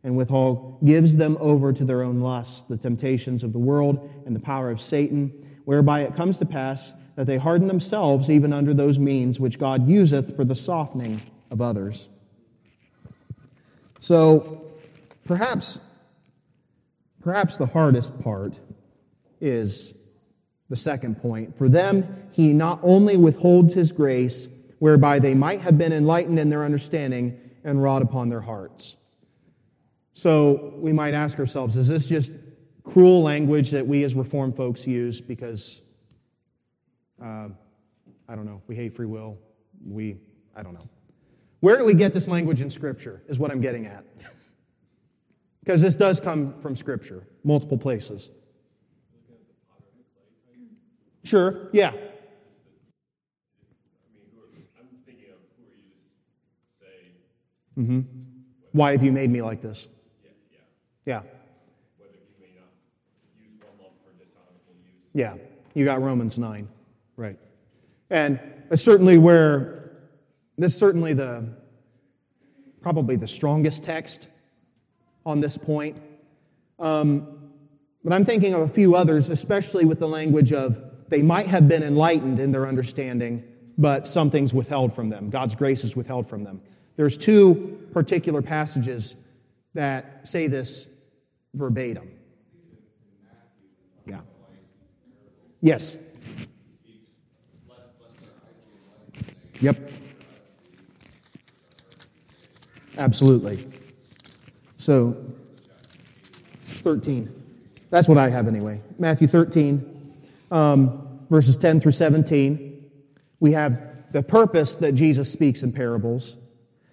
and 0.04 0.16
withal 0.16 0.78
gives 0.84 1.16
them 1.16 1.38
over 1.40 1.72
to 1.72 1.86
their 1.86 2.04
own 2.04 2.20
lusts, 2.20 2.64
the 2.64 2.78
temptations 2.78 3.44
of 3.44 3.54
the 3.54 3.60
world, 3.60 4.10
and 4.26 4.36
the 4.36 4.40
power 4.40 4.70
of 4.70 4.82
Satan, 4.82 5.32
whereby 5.64 6.02
it 6.02 6.16
comes 6.16 6.38
to 6.38 6.46
pass 6.46 6.94
that 7.16 7.26
they 7.26 7.38
harden 7.38 7.68
themselves 7.68 8.30
even 8.30 8.52
under 8.54 8.74
those 8.74 9.00
means 9.00 9.40
which 9.40 9.58
God 9.58 9.88
useth 9.88 10.36
for 10.36 10.44
the 10.44 10.56
softening 10.56 11.22
of 11.50 11.62
others. 11.62 12.10
So, 14.00 14.72
perhaps, 15.26 15.80
perhaps 17.22 17.58
the 17.58 17.66
hardest 17.66 18.20
part 18.20 18.60
is 19.40 19.94
the 20.70 20.76
second 20.76 21.22
point. 21.22 21.58
For 21.58 21.70
them, 21.70 22.28
he 22.34 22.54
not 22.54 22.80
only 22.84 23.18
withholds 23.18 23.74
his 23.74 23.92
grace, 23.92 24.48
whereby 24.80 25.20
they 25.20 25.34
might 25.34 25.62
have 25.62 25.78
been 25.78 25.94
enlightened 25.94 26.40
in 26.40 26.50
their 26.50 26.64
understanding 26.64 27.40
and 27.64 27.82
wrought 27.82 28.02
upon 28.02 28.30
their 28.30 28.42
hearts. 28.42 28.96
So 30.14 30.74
we 30.78 30.94
might 30.94 31.14
ask 31.14 31.40
ourselves, 31.40 31.76
is 31.76 31.88
this 31.88 32.08
just 32.08 32.32
cruel 32.84 33.22
language 33.24 33.72
that 33.72 33.86
we 33.86 34.04
as 34.04 34.16
Reformed 34.16 34.56
folks 34.56 34.86
use 34.86 35.20
because, 35.20 35.82
uh, 37.24 37.50
I 38.28 38.36
don't 38.36 38.46
know, 38.46 38.62
we 38.68 38.76
hate 38.76 38.96
free 38.96 39.06
will? 39.06 39.38
We, 39.86 40.18
I 40.56 40.64
don't 40.64 40.74
know. 40.74 40.88
Where 41.60 41.78
do 41.78 41.86
we 41.86 41.94
get 41.94 42.14
this 42.14 42.28
language 42.28 42.62
in 42.62 42.70
Scripture, 42.70 43.24
is 43.28 43.40
what 43.40 43.52
I'm 43.52 43.62
getting 43.62 43.86
at. 43.86 44.06
because 45.60 45.82
this 45.82 45.96
does 45.96 46.20
come 46.20 46.54
from 46.62 46.76
Scripture, 46.76 47.28
multiple 47.44 47.78
places. 47.78 48.30
Sure, 51.24 51.70
yeah. 51.74 51.94
Mm-hmm. 57.78 58.02
Why 58.72 58.92
have 58.92 59.04
you 59.04 59.12
made 59.12 59.30
me 59.30 59.42
like 59.42 59.62
this? 59.62 59.88
Yeah. 61.06 61.22
Yeah, 65.16 65.36
you 65.74 65.86
got 65.86 66.02
Romans 66.02 66.38
9, 66.38 66.68
right. 67.18 67.38
And 68.10 68.40
that's 68.70 68.84
certainly 68.84 69.18
where, 69.18 69.92
this 70.58 70.78
certainly 70.78 71.14
the, 71.14 71.48
probably 72.82 73.16
the 73.16 73.28
strongest 73.28 73.84
text 73.84 74.28
on 75.26 75.40
this 75.40 75.58
point. 75.58 75.98
Um, 76.80 77.52
but 78.04 78.14
I'm 78.14 78.26
thinking 78.26 78.54
of 78.54 78.62
a 78.62 78.68
few 78.68 78.96
others, 78.96 79.30
especially 79.30 79.86
with 79.86 80.00
the 80.00 80.08
language 80.08 80.54
of 80.54 80.80
they 81.10 81.22
might 81.22 81.48
have 81.48 81.68
been 81.68 81.84
enlightened 81.84 82.40
in 82.40 82.52
their 82.52 82.68
understanding, 82.68 83.44
but 83.78 84.08
something's 84.08 84.54
withheld 84.54 84.94
from 84.94 85.10
them. 85.10 85.30
God's 85.30 85.56
grace 85.56 85.84
is 85.84 85.96
withheld 85.96 86.28
from 86.28 86.44
them. 86.44 86.62
There's 86.96 87.18
two 87.18 87.88
particular 87.92 88.42
passages 88.42 89.18
that 89.74 90.28
say 90.28 90.48
this 90.48 90.88
verbatim. 91.54 92.12
Yeah. 94.06 94.22
Yes. 95.62 95.98
Yep. 99.66 99.92
Absolutely. 103.00 103.68
So, 104.78 105.18
13. 106.84 107.32
That's 107.90 108.08
what 108.08 108.20
I 108.20 108.30
have 108.30 108.48
anyway. 108.48 108.80
Matthew 109.00 109.28
13, 109.28 110.14
um, 110.52 111.20
verses 111.32 111.58
10 111.58 111.80
through 111.80 111.94
17. 111.94 112.92
We 113.40 113.54
have 113.54 113.82
the 114.12 114.22
purpose 114.22 114.76
that 114.76 114.92
Jesus 114.92 115.32
speaks 115.32 115.64
in 115.64 115.72
parables. 115.72 116.38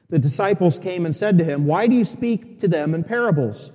The 0.09 0.19
disciples 0.19 0.79
came 0.79 1.05
and 1.05 1.15
said 1.15 1.37
to 1.37 1.45
him, 1.45 1.67
Why 1.67 1.87
do 1.87 1.95
you 1.95 2.05
speak 2.05 2.59
to 2.61 2.69
them 2.69 2.95
in 2.95 3.05
parables? 3.05 3.71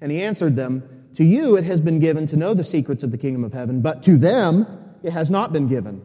And 0.00 0.10
he 0.10 0.22
answered 0.22 0.56
them, 0.56 1.06
To 1.14 1.22
you 1.22 1.56
it 1.56 1.62
has 1.62 1.80
been 1.80 2.00
given 2.00 2.26
to 2.26 2.36
know 2.36 2.52
the 2.52 2.64
secrets 2.64 3.04
of 3.04 3.12
the 3.12 3.18
kingdom 3.18 3.44
of 3.44 3.52
heaven, 3.52 3.80
but 3.80 4.02
to 4.02 4.16
them 4.16 4.66
it 5.04 5.12
has 5.12 5.30
not 5.30 5.52
been 5.52 5.68
given. 5.68 6.04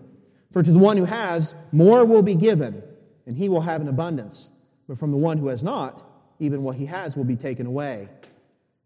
For 0.56 0.64
to 0.64 0.72
the 0.72 0.80
one 0.80 0.96
who 0.96 1.04
has, 1.04 1.54
more 1.74 2.06
will 2.06 2.22
be 2.22 2.34
given, 2.34 2.82
and 3.26 3.36
he 3.36 3.50
will 3.50 3.60
have 3.60 3.82
an 3.82 3.90
abundance. 3.90 4.52
But 4.88 4.98
from 4.98 5.12
the 5.12 5.18
one 5.18 5.38
who 5.38 5.48
has 5.48 5.64
not, 5.64 6.02
even 6.40 6.64
what 6.64 6.78
he 6.78 6.86
has 6.86 7.18
will 7.18 7.26
be 7.26 7.36
taken 7.36 7.66
away. 7.66 8.08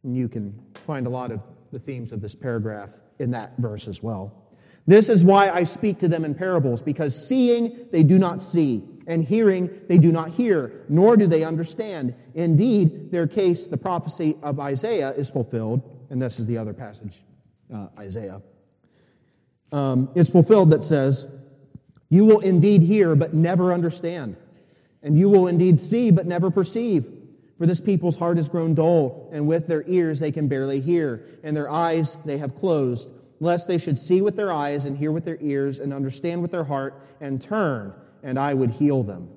And 0.01 0.17
you 0.17 0.27
can 0.27 0.59
find 0.73 1.05
a 1.05 1.11
lot 1.11 1.29
of 1.29 1.43
the 1.71 1.77
themes 1.77 2.11
of 2.11 2.21
this 2.21 2.33
paragraph 2.33 2.99
in 3.19 3.29
that 3.31 3.55
verse 3.59 3.87
as 3.87 4.01
well. 4.01 4.49
This 4.87 5.09
is 5.09 5.23
why 5.23 5.51
I 5.51 5.63
speak 5.63 5.99
to 5.99 6.07
them 6.07 6.25
in 6.25 6.33
parables, 6.33 6.81
because 6.81 7.13
seeing 7.27 7.87
they 7.91 8.01
do 8.01 8.17
not 8.17 8.41
see, 8.41 8.83
and 9.05 9.23
hearing 9.23 9.69
they 9.87 9.99
do 9.99 10.11
not 10.11 10.31
hear, 10.31 10.85
nor 10.89 11.17
do 11.17 11.27
they 11.27 11.43
understand. 11.43 12.15
Indeed, 12.33 13.11
their 13.11 13.27
case, 13.27 13.67
the 13.67 13.77
prophecy 13.77 14.35
of 14.41 14.59
Isaiah, 14.59 15.11
is 15.11 15.29
fulfilled, 15.29 15.83
and 16.09 16.19
this 16.19 16.39
is 16.39 16.47
the 16.47 16.57
other 16.57 16.73
passage, 16.73 17.21
uh, 17.71 17.89
Isaiah. 17.99 18.41
Um, 19.71 20.09
is 20.15 20.31
fulfilled 20.31 20.71
that 20.71 20.81
says, 20.81 21.38
You 22.09 22.25
will 22.25 22.39
indeed 22.39 22.81
hear, 22.81 23.15
but 23.15 23.33
never 23.33 23.71
understand, 23.71 24.35
and 25.03 25.17
you 25.17 25.29
will 25.29 25.47
indeed 25.47 25.79
see, 25.79 26.11
but 26.11 26.25
never 26.25 26.49
perceive. 26.49 27.07
For 27.57 27.65
this 27.65 27.81
people's 27.81 28.15
heart 28.15 28.37
has 28.37 28.49
grown 28.49 28.73
dull, 28.73 29.29
and 29.31 29.47
with 29.47 29.67
their 29.67 29.83
ears 29.87 30.19
they 30.19 30.31
can 30.31 30.47
barely 30.47 30.79
hear, 30.79 31.25
and 31.43 31.55
their 31.55 31.69
eyes 31.69 32.17
they 32.25 32.37
have 32.37 32.55
closed, 32.55 33.11
lest 33.39 33.67
they 33.67 33.77
should 33.77 33.99
see 33.99 34.21
with 34.21 34.35
their 34.35 34.51
eyes, 34.51 34.85
and 34.85 34.97
hear 34.97 35.11
with 35.11 35.25
their 35.25 35.37
ears, 35.41 35.79
and 35.79 35.93
understand 35.93 36.41
with 36.41 36.51
their 36.51 36.63
heart, 36.63 37.01
and 37.21 37.41
turn 37.41 37.93
and 38.23 38.37
I 38.37 38.53
would 38.53 38.71
heal 38.71 39.03
them. 39.03 39.29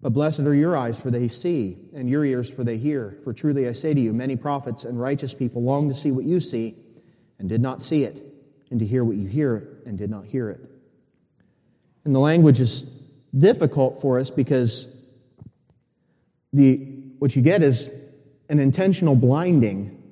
But 0.00 0.12
blessed 0.12 0.40
are 0.40 0.54
your 0.54 0.76
eyes, 0.76 1.00
for 1.00 1.10
they 1.10 1.28
see, 1.28 1.78
and 1.94 2.08
your 2.08 2.24
ears, 2.24 2.52
for 2.52 2.64
they 2.64 2.76
hear. 2.76 3.18
For 3.24 3.32
truly 3.32 3.66
I 3.66 3.72
say 3.72 3.94
to 3.94 4.00
you, 4.00 4.12
many 4.12 4.36
prophets 4.36 4.84
and 4.84 5.00
righteous 5.00 5.34
people 5.34 5.62
long 5.62 5.88
to 5.88 5.94
see 5.94 6.12
what 6.12 6.24
you 6.24 6.38
see, 6.38 6.76
and 7.38 7.48
did 7.48 7.60
not 7.60 7.82
see 7.82 8.04
it, 8.04 8.22
and 8.70 8.78
to 8.78 8.86
hear 8.86 9.04
what 9.04 9.16
you 9.16 9.26
hear, 9.26 9.75
and 9.86 9.96
did 9.96 10.10
not 10.10 10.24
hear 10.24 10.50
it. 10.50 10.60
And 12.04 12.14
the 12.14 12.20
language 12.20 12.60
is 12.60 12.82
difficult 13.36 14.00
for 14.00 14.18
us 14.18 14.30
because 14.30 15.04
the, 16.52 16.76
what 17.18 17.34
you 17.34 17.42
get 17.42 17.62
is 17.62 17.90
an 18.48 18.58
intentional 18.58 19.16
blinding 19.16 20.02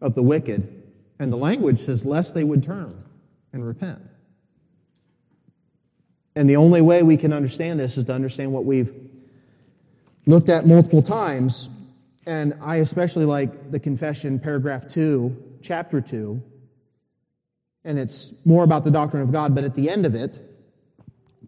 of 0.00 0.14
the 0.14 0.22
wicked. 0.22 0.72
And 1.18 1.30
the 1.30 1.36
language 1.36 1.78
says, 1.78 2.04
lest 2.04 2.34
they 2.34 2.44
would 2.44 2.62
turn 2.62 3.04
and 3.52 3.66
repent. 3.66 4.00
And 6.34 6.48
the 6.48 6.56
only 6.56 6.82
way 6.82 7.02
we 7.02 7.16
can 7.16 7.32
understand 7.32 7.80
this 7.80 7.96
is 7.96 8.04
to 8.06 8.12
understand 8.12 8.52
what 8.52 8.64
we've 8.64 8.92
looked 10.26 10.50
at 10.50 10.66
multiple 10.66 11.02
times. 11.02 11.70
And 12.26 12.54
I 12.60 12.76
especially 12.76 13.24
like 13.24 13.70
the 13.70 13.80
confession, 13.80 14.38
paragraph 14.38 14.88
2, 14.88 15.58
chapter 15.62 16.00
2. 16.00 16.42
And 17.86 18.00
it's 18.00 18.44
more 18.44 18.64
about 18.64 18.82
the 18.82 18.90
doctrine 18.90 19.22
of 19.22 19.30
God, 19.30 19.54
but 19.54 19.62
at 19.62 19.76
the 19.76 19.88
end 19.88 20.04
of 20.04 20.16
it, 20.16 20.40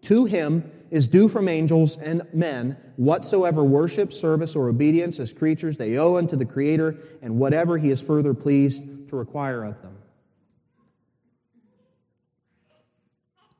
to 0.03 0.23
him 0.23 0.71
is 0.89 1.07
due 1.09 1.27
from 1.27 1.49
angels 1.49 1.97
and 1.97 2.21
men 2.33 2.77
whatsoever 2.95 3.61
worship, 3.61 4.13
service, 4.13 4.55
or 4.55 4.69
obedience 4.69 5.19
as 5.19 5.33
creatures 5.33 5.77
they 5.77 5.97
owe 5.97 6.15
unto 6.15 6.37
the 6.37 6.45
Creator, 6.45 6.97
and 7.21 7.37
whatever 7.37 7.77
he 7.77 7.89
is 7.89 8.01
further 8.01 8.33
pleased 8.33 9.09
to 9.09 9.17
require 9.17 9.65
of 9.65 9.81
them. 9.81 9.97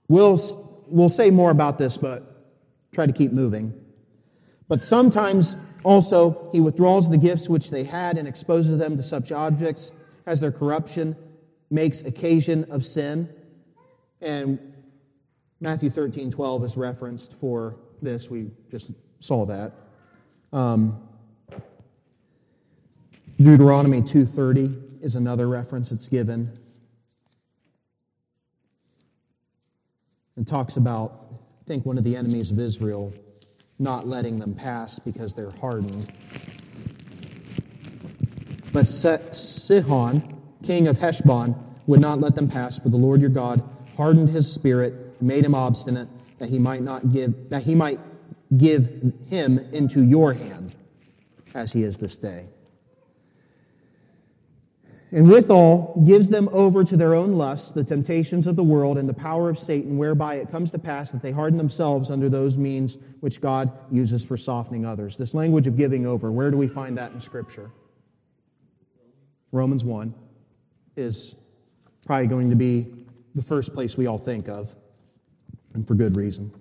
We'll 0.08 0.39
we'll 0.88 1.10
say 1.10 1.30
more 1.30 1.52
about 1.52 1.78
this, 1.78 1.98
but 1.98 2.54
try 2.94 3.06
to 3.06 3.13
keep 3.13 3.34
moving. 3.34 3.74
But 4.70 4.82
sometimes 4.82 5.58
also 5.84 6.50
he 6.54 6.62
withdraws 6.62 7.10
the 7.10 7.18
gifts 7.18 7.50
which 7.50 7.72
they 7.72 7.84
had 7.84 8.18
and 8.18 8.26
exposes 8.26 8.80
them 8.80 8.96
to 8.96 9.04
such 9.04 9.34
objects 9.34 9.92
as 10.26 10.39
their 10.39 10.52
corruption 10.52 11.15
makes 11.69 12.01
occasion 12.01 12.65
of 12.71 12.84
sin. 12.84 13.29
And 14.21 14.60
Matthew 15.60 15.89
13, 15.89 16.32
12 16.32 16.63
is 16.63 16.77
referenced 16.77 17.34
for 17.34 17.77
this. 18.01 18.29
We 18.29 18.51
just 18.69 18.91
saw 19.19 19.45
that. 19.45 19.73
Um, 20.51 21.01
Deuteronomy 23.38 24.01
2.30 24.01 25.03
is 25.03 25.15
another 25.15 25.47
reference 25.47 25.89
that's 25.89 26.08
given. 26.08 26.51
and 30.39 30.47
talks 30.47 30.77
about, 30.77 31.27
I 31.62 31.65
think, 31.67 31.86
one 31.86 31.97
of 31.97 32.05
the 32.05 32.15
enemies 32.15 32.49
of 32.49 32.60
Israel 32.60 33.13
not 33.77 34.08
letting 34.08 34.39
them 34.39 34.55
pass 34.55 34.97
because 34.97 35.34
they're 35.34 35.51
hardened. 35.51 36.13
But 38.71 38.86
Sihon, 38.86 40.38
king 40.63 40.88
of 40.88 40.98
Heshbon, 40.98 41.56
would 41.88 42.00
not 42.00 42.19
let 42.19 42.36
them 42.36 42.48
pass, 42.48 42.78
but 42.78 42.91
the 42.91 42.98
Lord 42.98 43.22
your 43.22 43.30
God 43.30 43.63
hardened 43.95 44.30
his 44.30 44.52
spirit, 44.52 45.22
made 45.22 45.43
him 45.43 45.56
obstinate, 45.56 46.08
that 46.38 46.50
he 46.50 46.60
might 46.60 46.82
not 46.82 47.12
give 47.12 47.50
that 47.50 47.63
he 47.63 47.76
might 47.76 48.00
give 48.58 49.13
him 49.28 49.60
into 49.74 50.04
your 50.04 50.34
hand, 50.34 50.76
as 51.54 51.74
he 51.74 51.84
is 51.84 51.98
this 51.98 52.17
day 52.17 52.48
and 55.12 55.30
withal 55.30 56.02
gives 56.06 56.30
them 56.30 56.48
over 56.52 56.84
to 56.84 56.95
their 56.95 57.15
own 57.15 57.34
lusts, 57.34 57.72
the 57.72 57.84
temptations 57.84 58.45
of 58.45 58.56
the 58.56 58.63
world, 58.63 58.98
and 58.98 59.10
the 59.10 59.13
power 59.13 59.50
of 59.50 59.58
Satan, 59.58 59.98
whereby 59.98 60.36
it 60.36 60.52
comes 60.52 60.69
to 60.72 60.80
pass 60.80 61.12
that 61.12 61.22
they 61.22 61.32
harden 61.32 61.58
themselves 61.58 62.12
under 62.12 62.30
those 62.30 62.58
means 62.58 63.00
which 63.22 63.41
God 63.41 63.72
uses 63.91 64.24
for 64.24 64.38
softening 64.38 64.86
others. 64.86 65.17
This 65.17 65.34
language 65.34 65.65
of 65.65 65.78
giving 65.78 66.06
over, 66.06 66.32
where 66.32 66.52
do 66.52 66.58
we 66.58 66.67
find 66.67 66.98
that 66.98 67.12
in 67.12 67.19
Scripture? 67.19 67.72
Romans 69.52 69.84
1 69.84 70.13
is 70.99 71.35
probably 72.05 72.27
going 72.27 72.49
to 72.49 72.55
be 72.55 72.88
the 73.35 73.41
first 73.41 73.73
place 73.73 73.97
we 73.97 74.07
all 74.07 74.17
think 74.17 74.49
of, 74.49 74.73
and 75.73 75.88
for 75.88 75.95
good 75.95 76.15
reason. 76.15 76.51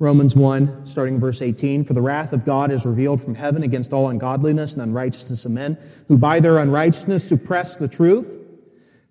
Romans 0.00 0.34
1, 0.34 0.86
starting 0.86 1.20
verse 1.20 1.42
18. 1.42 1.84
For 1.84 1.92
the 1.92 2.00
wrath 2.00 2.32
of 2.32 2.46
God 2.46 2.70
is 2.70 2.86
revealed 2.86 3.22
from 3.22 3.34
heaven 3.34 3.62
against 3.64 3.92
all 3.92 4.08
ungodliness 4.08 4.72
and 4.72 4.80
unrighteousness 4.80 5.44
of 5.44 5.52
men, 5.52 5.76
who 6.08 6.16
by 6.16 6.40
their 6.40 6.56
unrighteousness 6.58 7.28
suppress 7.28 7.76
the 7.76 7.86
truth. 7.86 8.39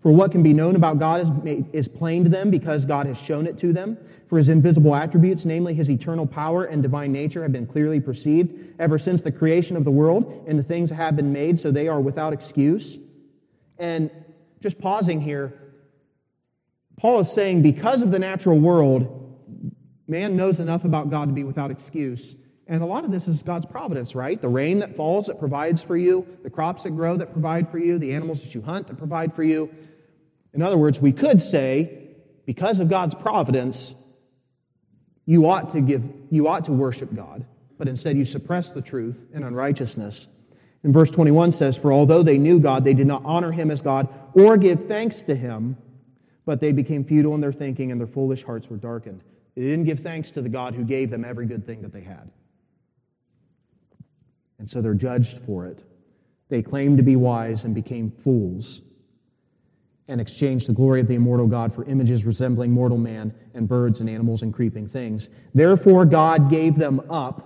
For 0.02 0.12
what 0.14 0.32
can 0.32 0.44
be 0.44 0.54
known 0.54 0.76
about 0.76 0.98
God 0.98 1.20
is, 1.20 1.30
made, 1.30 1.66
is 1.74 1.88
plain 1.90 2.24
to 2.24 2.30
them 2.30 2.50
because 2.50 2.86
God 2.86 3.06
has 3.06 3.22
shown 3.22 3.46
it 3.46 3.58
to 3.58 3.74
them. 3.74 3.98
For 4.28 4.38
his 4.38 4.48
invisible 4.48 4.96
attributes, 4.96 5.46
namely 5.46 5.74
his 5.74 5.92
eternal 5.92 6.26
power 6.26 6.64
and 6.66 6.82
divine 6.82 7.12
nature, 7.12 7.44
have 7.44 7.52
been 7.52 7.68
clearly 7.68 8.00
perceived 8.00 8.76
ever 8.80 8.98
since 8.98 9.22
the 9.22 9.32
creation 9.32 9.76
of 9.76 9.84
the 9.84 9.92
world, 9.92 10.46
and 10.48 10.58
the 10.58 10.64
things 10.64 10.90
that 10.90 10.96
have 10.96 11.16
been 11.18 11.34
made, 11.34 11.60
so 11.60 11.70
they 11.70 11.88
are 11.88 12.00
without 12.00 12.32
excuse. 12.32 12.98
And 13.78 14.10
just 14.62 14.80
pausing 14.80 15.20
here, 15.20 15.54
Paul 16.98 17.20
is 17.20 17.32
saying 17.32 17.62
because 17.62 18.02
of 18.02 18.12
the 18.12 18.20
natural 18.20 18.60
world, 18.60 19.20
Man 20.10 20.36
knows 20.36 20.60
enough 20.60 20.86
about 20.86 21.12
God 21.12 21.28
to 21.28 21.34
be 21.34 21.44
without 21.44 21.70
excuse. 21.70 22.36
And 22.68 22.82
a 22.82 22.86
lot 22.86 23.06
of 23.06 23.12
this 23.12 23.28
is 23.28 23.44
God's 23.44 23.68
providence, 23.68 24.16
right? 24.16 24.42
The 24.42 24.50
rain 24.50 24.80
that 24.80 24.96
falls 24.96 25.28
that 25.28 25.38
provides 25.38 25.84
for 25.84 25.96
you, 25.96 26.28
the 26.42 26.50
crops 26.50 26.84
that 26.84 26.92
grow 26.92 27.16
that 27.16 27.32
provide 27.32 27.68
for 27.68 27.78
you, 27.78 28.00
the 28.00 28.14
animals 28.14 28.44
that 28.44 28.56
you 28.56 28.62
hunt 28.64 28.88
that 28.88 28.98
provide 28.98 29.32
for 29.32 29.44
you. 29.44 29.70
In 30.54 30.62
other 30.62 30.78
words, 30.78 31.00
we 31.00 31.12
could 31.12 31.42
say, 31.42 32.08
because 32.46 32.80
of 32.80 32.90
God's 32.90 33.14
providence, 33.14 33.94
you 35.26 35.48
ought 35.48 35.70
to 35.70 35.82
give, 35.82 36.04
you 36.32 36.48
ought 36.48 36.66
to 36.66 36.72
worship 36.72 37.14
God, 37.14 37.46
but 37.78 37.88
instead 37.88 38.18
you 38.18 38.26
suppress 38.26 38.72
the 38.72 38.82
truth 38.82 39.28
in 39.34 39.44
unrighteousness. 39.44 40.28
And 40.84 40.94
verse 40.94 41.12
21 41.12 41.52
says, 41.52 41.78
For 41.78 41.94
although 41.94 42.24
they 42.24 42.38
knew 42.38 42.60
God, 42.60 42.84
they 42.84 42.94
did 42.94 43.06
not 43.06 43.22
honor 43.26 43.52
him 43.52 43.70
as 43.70 43.82
God 43.82 44.08
or 44.34 44.58
give 44.58 44.86
thanks 44.86 45.22
to 45.24 45.36
him, 45.36 45.78
but 46.46 46.60
they 46.60 46.72
became 46.72 47.04
futile 47.04 47.36
in 47.36 47.42
their 47.42 47.54
thinking 47.54 47.92
and 47.92 48.00
their 48.00 48.08
foolish 48.08 48.44
hearts 48.44 48.70
were 48.70 48.78
darkened. 48.78 49.22
They 49.56 49.62
didn't 49.62 49.86
give 49.86 50.00
thanks 50.00 50.32
to 50.32 50.42
the 50.42 50.50
God 50.50 50.74
who 50.74 50.84
gave 50.84 51.12
them 51.12 51.24
every 51.24 51.46
good 51.46 51.66
thing 51.66 51.82
that 51.84 51.92
they 51.92 52.02
had. 52.02 52.32
And 54.58 54.70
so 54.70 54.82
they're 54.82 54.94
judged 54.96 55.38
for 55.38 55.66
it. 55.66 55.84
They 56.50 56.64
claimed 56.64 56.98
to 56.98 57.04
be 57.04 57.16
wise 57.16 57.66
and 57.66 57.76
became 57.76 58.10
fools 58.10 58.82
and 60.10 60.19
exchanged 60.19 60.67
the 60.67 60.74
glory 60.74 61.00
of 61.00 61.08
the 61.08 61.15
immortal 61.15 61.48
God 61.48 61.74
for 61.74 61.86
images 61.86 62.26
resembling 62.26 62.72
mortal 62.72 62.98
man 62.98 63.34
and 63.54 63.67
birds 63.67 64.02
and 64.02 64.10
animals 64.10 64.43
and 64.43 64.54
creeping 64.54 64.88
things. 64.88 65.30
Therefore, 65.54 66.04
God 66.06 66.50
gave 66.50 66.76
them 66.76 67.02
up 67.10 67.45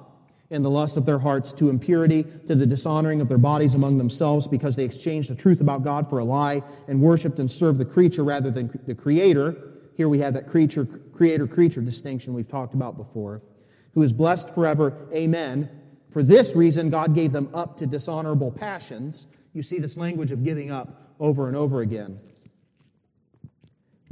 in 0.49 0.63
the 0.63 0.69
lust 0.69 0.97
of 0.97 1.06
their 1.06 1.19
hearts 1.19 1.52
to 1.54 1.69
impurity, 1.69 2.23
to 2.47 2.56
the 2.56 2.65
dishonoring 2.65 3.21
of 3.21 3.30
their 3.30 3.38
bodies 3.38 3.73
among 3.76 3.97
themselves, 3.97 4.47
because 4.47 4.76
they 4.76 4.84
exchanged 4.84 5.30
the 5.30 5.36
truth 5.36 5.62
about 5.62 5.84
God 5.84 6.10
for 6.10 6.19
a 6.19 6.23
lie 6.23 6.63
and 6.88 7.02
worshiped 7.02 7.39
and 7.39 7.49
served 7.49 7.80
the 7.80 7.86
creature 7.86 8.23
rather 8.23 8.49
than 8.49 8.69
the 8.86 8.95
Creator 8.95 9.73
here 9.95 10.10
we 10.10 10.19
have 10.19 10.34
that 10.34 10.47
creature, 10.47 10.86
creator 10.86 11.47
creature 11.47 11.82
distinction 11.82 12.34
we've 12.34 12.47
talked 12.47 12.73
about 12.73 12.97
before, 12.97 13.41
who 13.93 14.02
is 14.02 14.12
blessed 14.12 14.54
forever. 14.54 15.08
Amen. 15.13 15.69
For 16.12 16.23
this 16.23 16.56
reason, 16.56 16.89
God 16.89 17.15
gave 17.15 17.32
them 17.32 17.49
up 17.54 17.78
to 17.78 17.88
dishonorable 17.88 18.52
passions. 18.52 19.28
You 19.54 19.62
see 19.62 19.80
this 19.80 19.97
language 19.97 20.32
of 20.32 20.43
giving 20.43 20.71
up 20.71 21.13
over 21.19 21.47
and 21.47 21.56
over 21.56 21.82
again. 21.82 22.19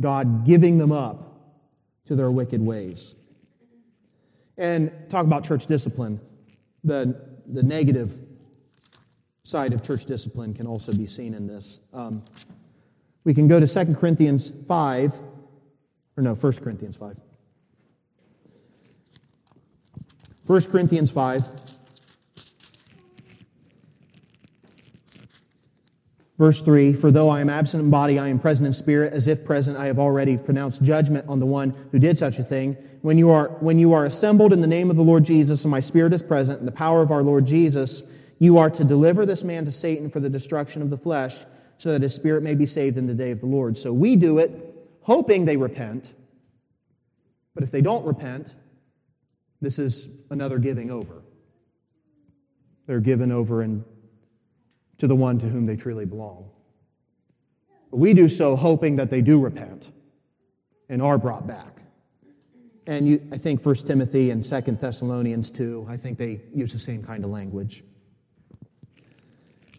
God 0.01 0.45
giving 0.45 0.77
them 0.77 0.91
up 0.91 1.31
to 2.07 2.15
their 2.15 2.31
wicked 2.31 2.61
ways. 2.61 3.15
And 4.57 4.91
talk 5.09 5.25
about 5.25 5.45
church 5.45 5.65
discipline. 5.65 6.19
The, 6.83 7.15
the 7.47 7.63
negative 7.63 8.17
side 9.43 9.73
of 9.73 9.83
church 9.83 10.05
discipline 10.05 10.53
can 10.53 10.67
also 10.67 10.93
be 10.93 11.07
seen 11.07 11.33
in 11.33 11.47
this. 11.47 11.79
Um, 11.93 12.23
we 13.23 13.33
can 13.33 13.47
go 13.47 13.59
to 13.59 13.67
2 13.67 13.95
Corinthians 13.95 14.51
5, 14.67 15.19
or 16.17 16.23
no, 16.23 16.33
1 16.33 16.53
Corinthians 16.53 16.97
5. 16.97 17.15
1 20.45 20.61
Corinthians 20.63 21.11
5. 21.11 21.70
Verse 26.41 26.59
3 26.63 26.93
For 26.93 27.11
though 27.11 27.29
I 27.29 27.39
am 27.39 27.51
absent 27.51 27.83
in 27.83 27.91
body, 27.91 28.17
I 28.17 28.27
am 28.27 28.39
present 28.39 28.65
in 28.65 28.73
spirit, 28.73 29.13
as 29.13 29.27
if 29.27 29.45
present, 29.45 29.77
I 29.77 29.85
have 29.85 29.99
already 29.99 30.37
pronounced 30.37 30.81
judgment 30.81 31.29
on 31.29 31.39
the 31.39 31.45
one 31.45 31.69
who 31.91 31.99
did 31.99 32.17
such 32.17 32.39
a 32.39 32.43
thing. 32.43 32.73
When 33.03 33.19
you 33.19 33.29
are, 33.29 33.49
when 33.59 33.77
you 33.77 33.93
are 33.93 34.05
assembled 34.05 34.51
in 34.51 34.59
the 34.59 34.65
name 34.65 34.89
of 34.89 34.95
the 34.95 35.03
Lord 35.03 35.23
Jesus, 35.23 35.63
and 35.63 35.69
my 35.69 35.79
spirit 35.79 36.13
is 36.13 36.23
present, 36.23 36.59
in 36.59 36.65
the 36.65 36.71
power 36.71 37.03
of 37.03 37.11
our 37.11 37.21
Lord 37.21 37.45
Jesus, 37.45 38.01
you 38.39 38.57
are 38.57 38.71
to 38.71 38.83
deliver 38.83 39.23
this 39.23 39.43
man 39.43 39.65
to 39.65 39.71
Satan 39.71 40.09
for 40.09 40.19
the 40.19 40.31
destruction 40.31 40.81
of 40.81 40.89
the 40.89 40.97
flesh, 40.97 41.45
so 41.77 41.91
that 41.91 42.01
his 42.01 42.15
spirit 42.15 42.41
may 42.41 42.55
be 42.55 42.65
saved 42.65 42.97
in 42.97 43.05
the 43.05 43.13
day 43.13 43.29
of 43.29 43.39
the 43.39 43.45
Lord. 43.45 43.77
So 43.77 43.93
we 43.93 44.15
do 44.15 44.39
it 44.39 44.89
hoping 45.01 45.45
they 45.45 45.57
repent. 45.57 46.15
But 47.53 47.61
if 47.61 47.69
they 47.69 47.81
don't 47.81 48.03
repent, 48.03 48.55
this 49.61 49.77
is 49.77 50.09
another 50.31 50.57
giving 50.57 50.89
over. 50.89 51.21
They're 52.87 52.99
given 52.99 53.31
over 53.31 53.61
in, 53.61 53.85
to 55.01 55.07
the 55.07 55.15
one 55.15 55.39
to 55.39 55.49
whom 55.49 55.65
they 55.65 55.75
truly 55.75 56.05
belong. 56.05 56.47
We 57.89 58.13
do 58.13 58.29
so 58.29 58.55
hoping 58.55 58.97
that 58.97 59.09
they 59.09 59.21
do 59.21 59.41
repent 59.41 59.89
and 60.89 61.01
are 61.01 61.17
brought 61.17 61.47
back. 61.47 61.81
And 62.85 63.07
you, 63.07 63.27
I 63.31 63.37
think 63.37 63.65
1 63.65 63.75
Timothy 63.77 64.29
and 64.29 64.43
2 64.43 64.61
Thessalonians 64.73 65.49
2, 65.49 65.87
I 65.89 65.97
think 65.97 66.19
they 66.19 66.41
use 66.53 66.71
the 66.71 66.77
same 66.77 67.01
kind 67.01 67.25
of 67.25 67.31
language. 67.31 67.83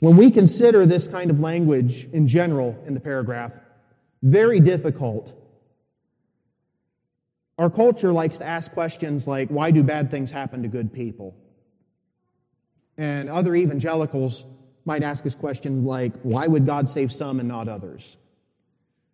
When 0.00 0.16
we 0.16 0.28
consider 0.28 0.86
this 0.86 1.06
kind 1.06 1.30
of 1.30 1.38
language 1.38 2.08
in 2.12 2.26
general 2.26 2.76
in 2.84 2.92
the 2.92 3.00
paragraph, 3.00 3.60
very 4.24 4.58
difficult. 4.58 5.40
Our 7.58 7.70
culture 7.70 8.12
likes 8.12 8.38
to 8.38 8.44
ask 8.44 8.72
questions 8.72 9.28
like, 9.28 9.50
why 9.50 9.70
do 9.70 9.84
bad 9.84 10.10
things 10.10 10.32
happen 10.32 10.62
to 10.62 10.68
good 10.68 10.92
people? 10.92 11.36
And 12.98 13.28
other 13.28 13.54
evangelicals 13.54 14.46
might 14.84 15.02
ask 15.02 15.22
this 15.22 15.34
question 15.34 15.84
like, 15.84 16.12
why 16.22 16.46
would 16.46 16.66
God 16.66 16.88
save 16.88 17.12
some 17.12 17.40
and 17.40 17.48
not 17.48 17.68
others? 17.68 18.16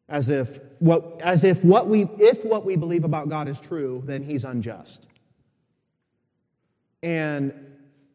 As 0.09 0.31
if 0.31 0.61
what, 0.79 1.21
as 1.23 1.45
if 1.45 1.65
what 1.65 1.89
we, 1.89 2.05
if 2.19 2.45
what 2.45 2.65
we 2.65 2.77
believe 2.77 3.05
about 3.05 3.29
God 3.29 3.49
is 3.49 3.61
true, 3.61 4.03
then 4.07 4.23
he's 4.23 4.45
unjust. 4.45 5.07
And 7.03 7.53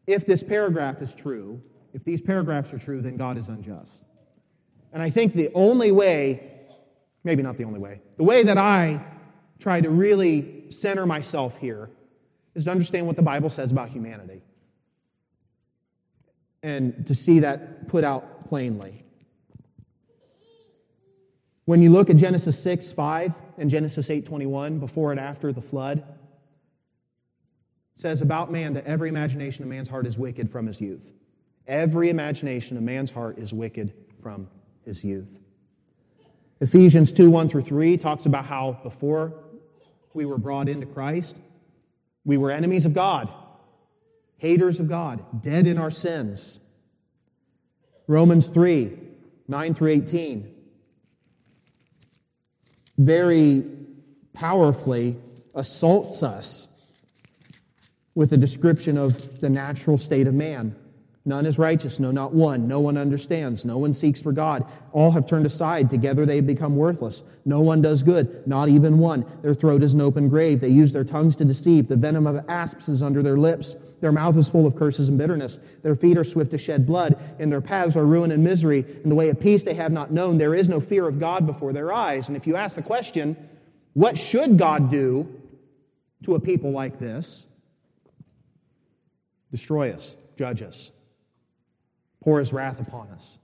if 0.06 0.26
this 0.26 0.42
paragraph 0.42 1.00
is 1.00 1.14
true, 1.14 1.62
if 1.92 2.04
these 2.04 2.20
paragraphs 2.20 2.74
are 2.74 2.78
true, 2.78 3.00
then 3.00 3.16
God 3.16 3.38
is 3.38 3.48
unjust. 3.48 4.04
And 4.92 5.02
I 5.02 5.10
think 5.10 5.34
the 5.34 5.50
only 5.54 5.92
way, 5.92 6.50
maybe 7.22 7.42
not 7.42 7.56
the 7.56 7.64
only 7.64 7.80
way, 7.80 8.00
the 8.16 8.24
way 8.24 8.42
that 8.42 8.58
I 8.58 9.04
try 9.60 9.80
to 9.80 9.90
really 9.90 10.70
center 10.70 11.06
myself 11.06 11.56
here 11.58 11.90
is 12.54 12.64
to 12.64 12.70
understand 12.70 13.06
what 13.06 13.16
the 13.16 13.22
Bible 13.22 13.48
says 13.48 13.70
about 13.70 13.88
humanity 13.88 14.42
and 16.64 17.06
to 17.06 17.14
see 17.14 17.40
that 17.40 17.88
put 17.88 18.04
out 18.04 18.46
plainly. 18.46 19.04
When 21.66 21.82
you 21.82 21.90
look 21.90 22.08
at 22.08 22.16
Genesis 22.16 22.60
6, 22.62 22.90
5 22.90 23.34
and 23.58 23.68
Genesis 23.68 24.08
8, 24.08 24.24
21, 24.24 24.78
before 24.78 25.10
and 25.10 25.20
after 25.20 25.52
the 25.52 25.60
flood, 25.60 25.98
it 25.98 26.04
says 27.94 28.22
about 28.22 28.50
man 28.50 28.72
that 28.74 28.86
every 28.86 29.10
imagination 29.10 29.62
of 29.62 29.68
man's 29.68 29.90
heart 29.90 30.06
is 30.06 30.18
wicked 30.18 30.50
from 30.50 30.66
his 30.66 30.80
youth. 30.80 31.06
Every 31.66 32.08
imagination 32.08 32.78
of 32.78 32.82
man's 32.82 33.10
heart 33.10 33.38
is 33.38 33.52
wicked 33.52 33.92
from 34.22 34.48
his 34.86 35.04
youth. 35.04 35.40
Ephesians 36.62 37.12
2, 37.12 37.30
1 37.30 37.50
through 37.50 37.62
3 37.62 37.98
talks 37.98 38.24
about 38.24 38.46
how 38.46 38.78
before 38.82 39.34
we 40.14 40.24
were 40.24 40.38
brought 40.38 40.70
into 40.70 40.86
Christ, 40.86 41.36
we 42.24 42.38
were 42.38 42.50
enemies 42.50 42.86
of 42.86 42.94
God 42.94 43.30
haters 44.38 44.80
of 44.80 44.88
God, 44.88 45.42
dead 45.42 45.66
in 45.66 45.78
our 45.78 45.90
sins. 45.90 46.60
Romans 48.06 48.48
3 48.48 48.98
9 49.46 49.74
through 49.74 49.88
18 49.88 50.54
very 52.98 53.64
powerfully 54.32 55.16
assaults 55.54 56.22
us 56.22 56.88
with 58.14 58.32
a 58.32 58.36
description 58.36 58.96
of 58.96 59.40
the 59.40 59.50
natural 59.50 59.98
state 59.98 60.26
of 60.26 60.34
man. 60.34 60.74
None 61.26 61.46
is 61.46 61.58
righteous, 61.58 61.98
no, 61.98 62.10
not 62.10 62.34
one. 62.34 62.68
No 62.68 62.80
one 62.80 62.98
understands. 62.98 63.64
No 63.64 63.78
one 63.78 63.94
seeks 63.94 64.20
for 64.20 64.30
God. 64.30 64.66
All 64.92 65.10
have 65.10 65.26
turned 65.26 65.46
aside. 65.46 65.88
Together 65.88 66.26
they 66.26 66.36
have 66.36 66.46
become 66.46 66.76
worthless. 66.76 67.24
No 67.46 67.62
one 67.62 67.80
does 67.80 68.02
good, 68.02 68.46
not 68.46 68.68
even 68.68 68.98
one. 68.98 69.24
Their 69.40 69.54
throat 69.54 69.82
is 69.82 69.94
an 69.94 70.02
open 70.02 70.28
grave. 70.28 70.60
They 70.60 70.68
use 70.68 70.92
their 70.92 71.04
tongues 71.04 71.34
to 71.36 71.46
deceive. 71.46 71.88
The 71.88 71.96
venom 71.96 72.26
of 72.26 72.44
asps 72.50 72.90
is 72.90 73.02
under 73.02 73.22
their 73.22 73.38
lips. 73.38 73.74
Their 74.02 74.12
mouth 74.12 74.36
is 74.36 74.50
full 74.50 74.66
of 74.66 74.76
curses 74.76 75.08
and 75.08 75.16
bitterness. 75.16 75.60
Their 75.82 75.94
feet 75.94 76.18
are 76.18 76.24
swift 76.24 76.50
to 76.50 76.58
shed 76.58 76.84
blood. 76.86 77.18
and 77.38 77.50
their 77.50 77.62
paths 77.62 77.96
are 77.96 78.04
ruin 78.04 78.30
and 78.30 78.44
misery. 78.44 78.84
In 79.02 79.08
the 79.08 79.14
way 79.14 79.30
of 79.30 79.40
peace 79.40 79.62
they 79.62 79.74
have 79.74 79.92
not 79.92 80.10
known. 80.10 80.36
There 80.36 80.54
is 80.54 80.68
no 80.68 80.78
fear 80.78 81.08
of 81.08 81.18
God 81.18 81.46
before 81.46 81.72
their 81.72 81.90
eyes. 81.90 82.28
And 82.28 82.36
if 82.36 82.46
you 82.46 82.54
ask 82.54 82.76
the 82.76 82.82
question, 82.82 83.34
what 83.94 84.18
should 84.18 84.58
God 84.58 84.90
do 84.90 85.26
to 86.24 86.34
a 86.34 86.40
people 86.40 86.70
like 86.70 86.98
this? 86.98 87.46
Destroy 89.50 89.90
us, 89.90 90.14
judge 90.36 90.60
us 90.60 90.90
pour 92.24 92.38
his 92.38 92.52
wrath 92.54 92.80
upon 92.80 93.08
us. 93.10 93.38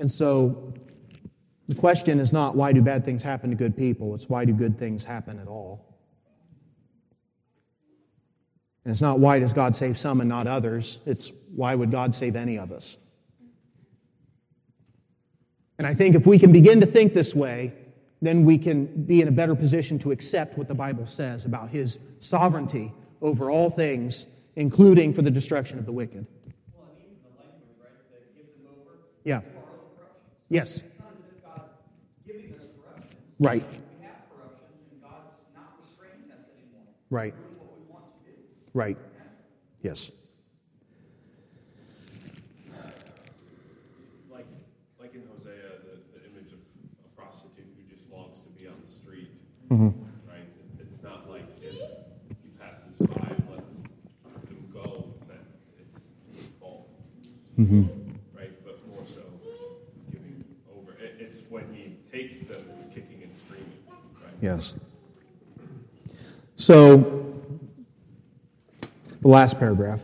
And 0.00 0.10
so 0.10 0.74
the 1.68 1.76
question 1.76 2.18
is 2.18 2.32
not 2.32 2.56
why 2.56 2.72
do 2.72 2.82
bad 2.82 3.04
things 3.04 3.22
happen 3.22 3.50
to 3.50 3.56
good 3.56 3.76
people, 3.76 4.14
it's 4.14 4.28
why 4.28 4.44
do 4.44 4.52
good 4.52 4.76
things 4.76 5.04
happen 5.04 5.38
at 5.38 5.46
all. 5.46 5.86
And 8.84 8.90
it's 8.90 9.00
not 9.00 9.20
why 9.20 9.38
does 9.38 9.54
God 9.54 9.74
save 9.74 9.96
some 9.96 10.20
and 10.20 10.28
not 10.28 10.46
others, 10.46 10.98
it's 11.06 11.30
why 11.54 11.74
would 11.74 11.92
God 11.92 12.14
save 12.14 12.34
any 12.36 12.58
of 12.58 12.72
us. 12.72 12.98
And 15.78 15.86
I 15.86 15.94
think 15.94 16.16
if 16.16 16.26
we 16.26 16.38
can 16.38 16.52
begin 16.52 16.80
to 16.80 16.86
think 16.86 17.14
this 17.14 17.34
way, 17.34 17.72
then 18.20 18.44
we 18.44 18.58
can 18.58 18.86
be 19.04 19.22
in 19.22 19.28
a 19.28 19.32
better 19.32 19.54
position 19.54 19.98
to 20.00 20.10
accept 20.10 20.58
what 20.58 20.66
the 20.66 20.74
Bible 20.74 21.06
says 21.06 21.44
about 21.44 21.70
his 21.70 22.00
sovereignty 22.18 22.92
over 23.22 23.50
all 23.50 23.70
things 23.70 24.26
including 24.56 25.12
for 25.12 25.22
the 25.22 25.30
destruction 25.30 25.78
of 25.78 25.86
the 25.86 25.92
wicked. 25.92 26.26
Well, 26.72 26.86
and 26.90 26.98
even 26.98 27.16
the 27.22 27.30
language, 27.40 27.76
right, 27.80 27.90
that 28.10 28.36
give 28.36 28.46
them 28.56 28.66
over. 28.70 28.98
Yeah. 29.24 29.40
Yes. 30.48 30.82
It's 30.82 30.98
not 31.00 31.12
as 31.18 31.24
if 31.36 31.42
God's 31.44 31.72
giving 32.26 32.54
us 32.54 32.74
corruptions. 32.76 33.20
Right. 33.38 33.64
We 33.64 34.04
have 34.04 34.14
corruptions, 34.30 34.92
and 34.92 35.02
God's 35.02 35.34
not 35.54 35.74
restraining 35.78 36.30
us 36.30 36.46
anymore. 36.54 36.86
Right. 37.10 37.34
What 37.58 37.72
we 37.78 37.84
want 37.92 38.04
to 38.24 38.30
do. 38.30 38.36
Right. 38.72 38.98
Yes. 39.82 40.12
Like, 44.30 44.46
like 45.00 45.14
in 45.14 45.22
Hosea, 45.28 45.82
the, 45.84 45.98
the 46.18 46.24
image 46.30 46.52
of 46.52 46.60
a 47.04 47.08
prostitute 47.20 47.66
who 47.76 47.82
just 47.94 48.08
longs 48.10 48.40
to 48.40 48.48
be 48.50 48.68
on 48.68 48.76
the 48.86 48.92
street, 48.94 49.30
right? 49.70 50.48
It's 50.80 51.02
not 51.02 51.28
like 51.28 51.44
if 51.60 51.72
he 52.42 52.48
passes 52.60 52.96
by 53.00 53.28
and 53.28 53.44
lets 53.50 53.70
them 53.70 53.84
go, 54.72 55.12
that 55.28 55.44
it's 55.78 56.04
his 56.34 56.46
fault, 56.60 56.88
Mm-hmm. 57.64 58.38
right? 58.38 58.50
But 58.64 58.86
more 58.88 59.04
so 59.06 59.22
giving 60.12 60.44
over. 60.76 60.92
It, 60.92 61.16
it's 61.18 61.42
when 61.48 61.72
he 61.72 61.96
takes 62.12 62.40
them, 62.40 62.62
it's 62.76 62.84
kicking 62.86 63.22
and 63.22 63.34
screaming, 63.34 63.72
right? 64.22 64.32
Yes. 64.42 64.74
So, 66.56 67.42
the 69.22 69.28
last 69.28 69.58
paragraph. 69.58 70.02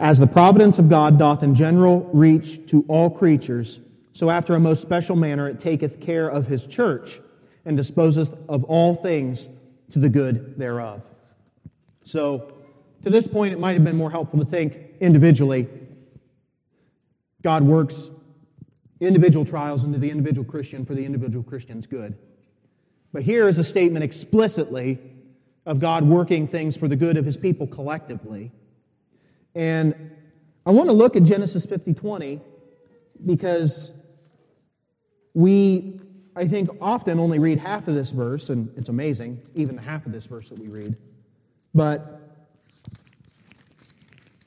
As 0.00 0.18
the 0.18 0.26
providence 0.26 0.78
of 0.78 0.88
God 0.88 1.18
doth 1.18 1.42
in 1.42 1.54
general 1.54 2.08
reach 2.12 2.66
to 2.70 2.84
all 2.88 3.10
creatures, 3.10 3.80
so 4.14 4.30
after 4.30 4.54
a 4.54 4.60
most 4.60 4.80
special 4.80 5.16
manner 5.16 5.46
it 5.46 5.60
taketh 5.60 6.00
care 6.00 6.28
of 6.28 6.46
his 6.46 6.66
church, 6.66 7.20
and 7.66 7.76
disposeth 7.76 8.36
of 8.48 8.64
all 8.64 8.94
things 8.94 9.48
to 9.90 9.98
the 9.98 10.08
good 10.08 10.58
thereof. 10.58 11.08
So, 12.04 12.54
to 13.02 13.10
this 13.10 13.26
point, 13.26 13.52
it 13.52 13.60
might 13.60 13.72
have 13.72 13.84
been 13.84 13.96
more 13.96 14.10
helpful 14.10 14.38
to 14.38 14.44
think 14.44 14.78
individually. 15.00 15.68
God 17.42 17.62
works 17.62 18.10
individual 19.00 19.44
trials 19.44 19.84
into 19.84 19.98
the 19.98 20.10
individual 20.10 20.44
Christian 20.48 20.84
for 20.84 20.94
the 20.94 21.04
individual 21.04 21.44
Christian's 21.44 21.86
good. 21.86 22.16
But 23.12 23.22
here 23.22 23.48
is 23.48 23.58
a 23.58 23.64
statement 23.64 24.04
explicitly 24.04 24.98
of 25.66 25.78
God 25.78 26.04
working 26.04 26.46
things 26.46 26.76
for 26.76 26.88
the 26.88 26.96
good 26.96 27.16
of 27.16 27.24
his 27.24 27.36
people 27.36 27.66
collectively. 27.66 28.50
And 29.54 30.10
I 30.66 30.70
want 30.72 30.88
to 30.88 30.94
look 30.94 31.16
at 31.16 31.22
Genesis 31.22 31.64
50 31.66 31.94
20 31.94 32.40
because 33.24 33.92
we, 35.34 36.00
I 36.34 36.46
think, 36.46 36.70
often 36.80 37.18
only 37.18 37.38
read 37.38 37.58
half 37.58 37.88
of 37.88 37.94
this 37.94 38.10
verse, 38.10 38.50
and 38.50 38.72
it's 38.76 38.88
amazing, 38.88 39.40
even 39.54 39.76
the 39.76 39.82
half 39.82 40.06
of 40.06 40.12
this 40.12 40.26
verse 40.26 40.48
that 40.48 40.58
we 40.58 40.68
read. 40.68 40.96
But 41.74 42.23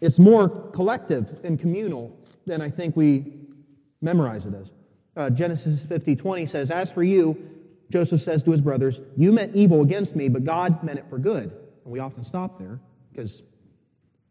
it's 0.02 0.20
more 0.20 0.50
collective 0.72 1.40
and 1.44 1.60
communal 1.60 2.16
than 2.46 2.62
I 2.62 2.70
think 2.70 2.96
we 2.96 3.34
memorize 4.02 4.46
it 4.46 4.54
as. 4.54 4.74
Uh, 5.16 5.30
Genesis 5.30 5.86
50 5.86 6.16
20 6.16 6.46
says, 6.46 6.70
As 6.70 6.92
for 6.92 7.04
you, 7.04 7.38
Joseph 7.90 8.22
says 8.22 8.44
to 8.44 8.52
his 8.52 8.62
brothers, 8.62 9.02
You 9.16 9.32
meant 9.32 9.56
evil 9.56 9.82
against 9.82 10.16
me, 10.16 10.30
but 10.30 10.44
God 10.44 10.84
meant 10.84 11.00
it 11.00 11.06
for 11.10 11.18
good. 11.18 11.52
And 11.84 11.92
we 11.92 12.00
often 12.00 12.24
stop 12.24 12.60
there 12.60 12.80
because, 13.12 13.42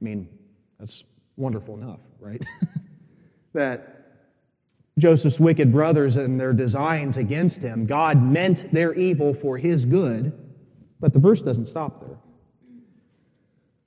I 0.01 0.05
mean, 0.05 0.29
that's 0.79 1.05
wonderful 1.37 1.77
enough, 1.77 2.01
right? 2.21 2.45
that 3.53 3.97
Joseph's 4.99 5.41
wicked 5.41 5.73
brothers 5.73 6.17
and 6.17 6.41
their 6.41 6.53
designs 6.53 7.17
against 7.17 7.61
him, 7.61 7.87
God 7.87 8.23
meant 8.23 8.73
their 8.73 8.95
evil 8.95 9.35
for 9.35 9.59
his 9.59 9.85
good, 9.85 10.33
but 11.01 11.13
the 11.13 11.19
verse 11.19 11.43
doesn't 11.43 11.67
stop 11.67 12.01
there. 12.01 12.17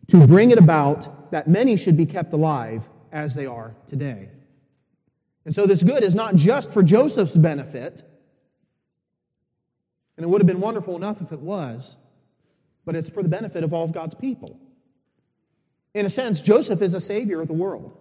To 0.07 0.27
bring 0.27 0.51
it 0.51 0.57
about 0.57 1.18
that 1.32 1.47
many 1.47 1.75
should 1.77 1.97
be 1.97 2.05
kept 2.05 2.34
alive 2.34 2.88
as 3.11 3.36
they 3.36 3.45
are 3.45 3.75
today. 3.88 4.30
And 5.45 5.55
so 5.55 5.65
this 5.65 5.84
good 5.84 6.03
is 6.03 6.15
not 6.15 6.36
just 6.36 6.71
for 6.71 6.84
Joseph's 6.84 7.36
benefit, 7.36 8.03
and 10.17 10.25
it 10.25 10.30
would 10.30 10.41
have 10.41 10.47
been 10.47 10.59
wonderful 10.59 10.95
enough 10.95 11.21
if 11.21 11.32
it 11.32 11.39
was, 11.39 11.97
but 12.86 12.95
it's 12.95 13.09
for 13.09 13.23
the 13.23 13.30
benefit 13.30 13.63
of 13.63 13.73
all 13.73 13.86
of 13.86 13.91
God's 13.91 14.15
people. 14.15 14.59
In 15.93 16.05
a 16.05 16.09
sense, 16.09 16.41
Joseph 16.41 16.82
is 16.82 16.93
a 16.93 17.01
savior 17.01 17.41
of 17.41 17.47
the 17.47 17.53
world. 17.53 17.97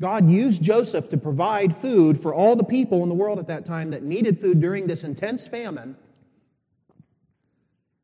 God 0.00 0.28
used 0.28 0.62
Joseph 0.62 1.08
to 1.10 1.16
provide 1.16 1.76
food 1.76 2.20
for 2.20 2.34
all 2.34 2.54
the 2.54 2.64
people 2.64 3.02
in 3.02 3.08
the 3.08 3.14
world 3.14 3.38
at 3.38 3.48
that 3.48 3.64
time 3.64 3.90
that 3.90 4.02
needed 4.02 4.40
food 4.40 4.60
during 4.60 4.86
this 4.86 5.04
intense 5.04 5.46
famine. 5.46 5.96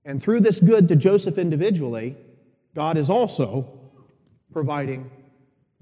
And 0.05 0.23
through 0.23 0.41
this 0.41 0.59
good 0.59 0.89
to 0.89 0.97
Joseph 0.97 1.39
individually, 1.39 2.17
God 2.75 2.97
is 2.97 3.11
also 3.11 3.82
providing 4.53 5.11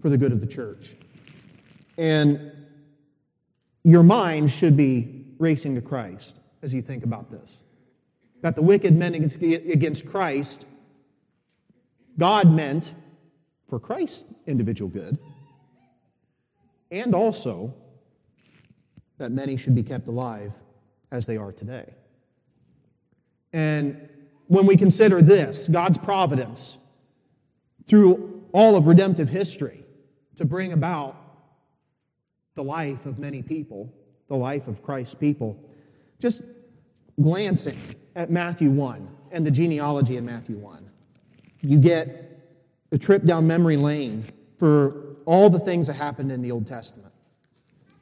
for 0.01 0.09
the 0.09 0.19
good 0.19 0.33
of 0.33 0.41
the 0.41 0.47
church. 0.47 0.95
And 1.99 2.53
your 3.85 4.03
mind 4.03 4.51
should 4.51 4.77
be 4.77 5.27
racing 5.39 5.75
to 5.75 5.81
Christ 5.81 6.39
as 6.63 6.75
you 6.75 6.83
think 6.83 7.05
about 7.05 7.31
this. 7.31 7.63
That 8.43 8.57
the 8.57 8.63
wicked 8.63 8.95
meant 8.95 9.15
against 9.15 10.07
Christ, 10.07 10.67
God 12.19 12.51
meant 12.51 12.95
for 13.69 13.79
Christ's 13.79 14.25
individual 14.47 14.91
good, 14.91 15.19
and 16.91 17.15
also 17.15 17.75
that 19.19 19.31
many 19.31 19.57
should 19.57 19.75
be 19.75 19.83
kept 19.83 20.09
alive 20.09 20.55
as 21.13 21.27
they 21.27 21.37
are 21.37 21.53
today. 21.53 21.95
And 23.53 24.09
when 24.47 24.67
we 24.67 24.77
consider 24.77 25.21
this, 25.23 25.69
God's 25.69 25.99
providence 25.99 26.79
through 27.87 28.30
all 28.53 28.77
of 28.77 28.87
redemptive 28.87 29.29
history 29.29 29.85
to 30.37 30.45
bring 30.45 30.73
about 30.73 31.17
the 32.55 32.65
life 32.65 33.07
of 33.07 33.19
many 33.19 33.43
people, 33.43 33.93
the 34.29 34.37
life 34.37 34.69
of 34.69 34.83
Christ's 34.83 35.15
people, 35.15 35.59
just 36.19 36.43
glancing 37.21 37.79
at 38.17 38.31
Matthew 38.31 38.71
1 38.71 39.09
and 39.33 39.47
the 39.47 39.51
genealogy 39.51 40.17
in 40.17 40.27
Matthew 40.27 40.57
1, 40.57 40.91
you 41.61 41.79
get 41.79 42.41
a 42.93 42.99
trip 42.99 43.25
down 43.25 43.47
memory 43.47 43.77
lane 43.77 44.25
for 44.59 45.17
all 45.27 45.49
the 45.49 45.59
things 45.59 45.87
that 45.87 45.95
happened 45.95 46.33
in 46.33 46.43
the 46.43 46.51
Old 46.51 46.67
Testament. 46.67 47.13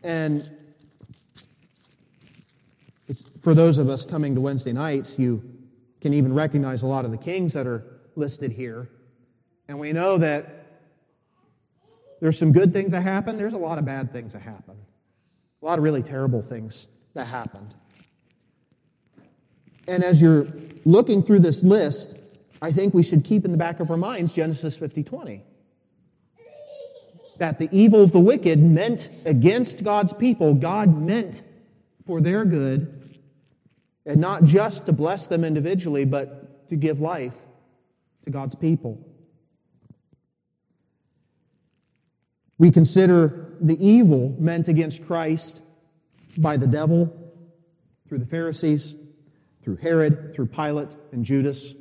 And 0.03 0.51
for 3.41 3.55
those 3.55 3.79
of 3.79 3.89
us 3.89 4.05
coming 4.05 4.35
to 4.35 4.41
Wednesday 4.41 4.73
nights, 4.73 5.19
you 5.19 5.43
can 6.01 6.15
even 6.15 6.33
recognize 6.33 6.83
a 6.83 6.87
lot 6.87 7.05
of 7.05 7.11
the 7.11 7.19
kings 7.19 7.53
that 7.53 7.67
are 7.67 7.85
listed 8.17 8.53
here. 8.53 8.89
And 9.69 9.79
we 9.79 9.93
know 9.93 10.19
that 10.19 10.67
there's 12.21 12.39
some 12.39 12.53
good 12.53 12.73
things 12.73 12.93
that 12.93 13.03
happen, 13.03 13.37
there's 13.37 13.55
a 13.55 13.59
lot 13.59 13.79
of 13.79 13.85
bad 13.85 14.11
things 14.11 14.33
that 14.33 14.43
happen. 14.43 14.77
A 15.63 15.65
lot 15.65 15.79
of 15.79 15.85
really 15.85 16.03
terrible 16.03 16.43
things 16.43 16.89
that 17.15 17.27
happened. 17.27 17.75
And 19.87 20.03
as 20.05 20.21
you're 20.21 20.47
looking 20.85 21.23
through 21.23 21.41
this 21.41 21.63
list, 21.63 22.19
I 22.61 22.73
think 22.73 22.95
we 22.95 23.03
should 23.03 23.25
keep 23.25 23.45
in 23.45 23.53
the 23.53 23.59
back 23.59 23.81
of 23.81 23.91
our 23.91 23.97
minds 23.97 24.33
Genesis 24.33 24.77
50 24.77 25.03
20. 25.03 25.43
That 27.39 27.59
the 27.59 27.69
evil 27.71 28.03
of 28.03 28.13
the 28.13 28.19
wicked 28.19 28.61
meant 28.61 29.09
against 29.25 29.85
God's 29.85 30.13
people, 30.13 30.55
God 30.55 31.01
meant 31.01 31.43
for 32.05 32.21
their 32.21 32.45
good, 32.45 33.19
and 34.07 34.21
not 34.21 34.43
just 34.43 34.87
to 34.87 34.93
bless 34.93 35.29
them 35.29 35.45
individually, 35.45 36.05
but 36.05 36.69
to 36.69 36.77
give 36.77 37.01
life 37.01 37.37
to 38.25 38.31
God's 38.31 38.55
people. 38.55 38.99
We 42.59 42.71
consider 42.71 43.55
the 43.61 43.85
evil 43.85 44.35
meant 44.39 44.69
against 44.69 45.07
Christ 45.07 45.63
by 46.37 46.57
the 46.57 46.67
devil 46.67 47.13
through 48.09 48.19
the 48.19 48.27
Pharisees, 48.27 48.97
through 49.63 49.77
Herod, 49.77 50.35
through 50.35 50.47
Pilate, 50.47 50.89
and 51.13 51.25
Judas. 51.25 51.75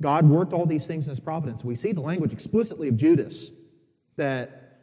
God 0.00 0.28
worked 0.28 0.52
all 0.52 0.66
these 0.66 0.86
things 0.86 1.06
in 1.06 1.10
his 1.10 1.20
providence. 1.20 1.64
We 1.64 1.74
see 1.74 1.92
the 1.92 2.00
language 2.00 2.32
explicitly 2.32 2.88
of 2.88 2.96
Judas 2.96 3.50
that 4.16 4.80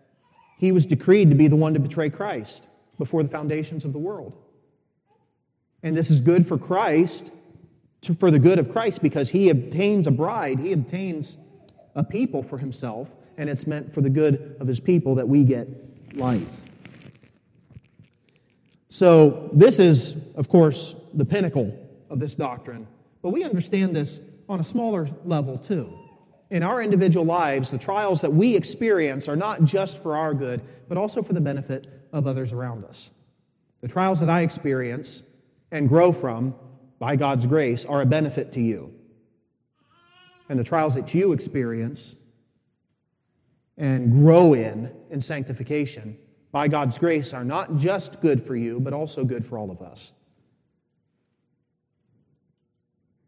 he 0.57 0.71
was 0.71 0.85
decreed 0.85 1.29
to 1.29 1.35
be 1.35 1.47
the 1.47 1.55
one 1.55 1.73
to 1.73 1.79
betray 1.79 2.09
Christ 2.09 2.67
before 2.97 3.23
the 3.23 3.29
foundations 3.29 3.85
of 3.85 3.93
the 3.93 3.99
world. 3.99 4.33
And 5.83 5.95
this 5.95 6.09
is 6.09 6.19
good 6.19 6.47
for 6.47 6.57
Christ, 6.57 7.31
for 8.19 8.31
the 8.31 8.39
good 8.39 8.59
of 8.59 8.71
Christ, 8.71 9.01
because 9.01 9.29
he 9.29 9.49
obtains 9.49 10.07
a 10.07 10.11
bride, 10.11 10.59
he 10.59 10.71
obtains 10.71 11.37
a 11.93 12.03
people 12.03 12.43
for 12.43 12.57
himself, 12.57 13.15
and 13.37 13.49
it's 13.49 13.67
meant 13.67 13.93
for 13.93 14.01
the 14.01 14.09
good 14.09 14.55
of 14.59 14.67
his 14.67 14.79
people 14.79 15.15
that 15.15 15.27
we 15.27 15.43
get 15.43 15.67
life. 16.15 16.61
So, 18.89 19.49
this 19.51 19.79
is, 19.79 20.15
of 20.35 20.47
course, 20.47 20.95
the 21.13 21.25
pinnacle 21.25 21.77
of 22.09 22.19
this 22.19 22.35
doctrine, 22.35 22.87
but 23.21 23.31
we 23.31 23.43
understand 23.43 23.95
this 23.95 24.21
on 24.47 24.59
a 24.59 24.63
smaller 24.63 25.07
level 25.25 25.57
too. 25.57 25.91
In 26.49 26.63
our 26.63 26.81
individual 26.81 27.25
lives, 27.25 27.71
the 27.71 27.77
trials 27.77 28.21
that 28.21 28.31
we 28.31 28.55
experience 28.55 29.27
are 29.27 29.35
not 29.35 29.63
just 29.65 30.01
for 30.01 30.15
our 30.15 30.33
good, 30.33 30.61
but 30.87 30.97
also 30.97 31.21
for 31.23 31.33
the 31.33 31.41
benefit 31.41 32.07
of 32.13 32.27
others 32.27 32.53
around 32.53 32.85
us. 32.85 33.11
The 33.81 33.87
trials 33.87 34.19
that 34.19 34.29
I 34.29 34.41
experience 34.41 35.23
and 35.71 35.89
grow 35.89 36.13
from, 36.13 36.55
by 36.99 37.15
God's 37.15 37.47
grace, 37.47 37.83
are 37.85 38.01
a 38.01 38.05
benefit 38.05 38.53
to 38.53 38.61
you. 38.61 38.93
And 40.47 40.59
the 40.59 40.63
trials 40.63 40.95
that 40.95 41.13
you 41.13 41.33
experience 41.33 42.15
and 43.77 44.11
grow 44.11 44.53
in 44.53 44.93
in 45.09 45.19
sanctification 45.19 46.17
by 46.55 46.69
God's 46.69 46.97
grace 46.97 47.33
are 47.33 47.43
not 47.43 47.75
just 47.75 48.21
good 48.21 48.41
for 48.41 48.55
you, 48.55 48.79
but 48.79 48.93
also 48.93 49.25
good 49.25 49.45
for 49.45 49.57
all 49.57 49.69
of 49.69 49.81
us. 49.81 50.13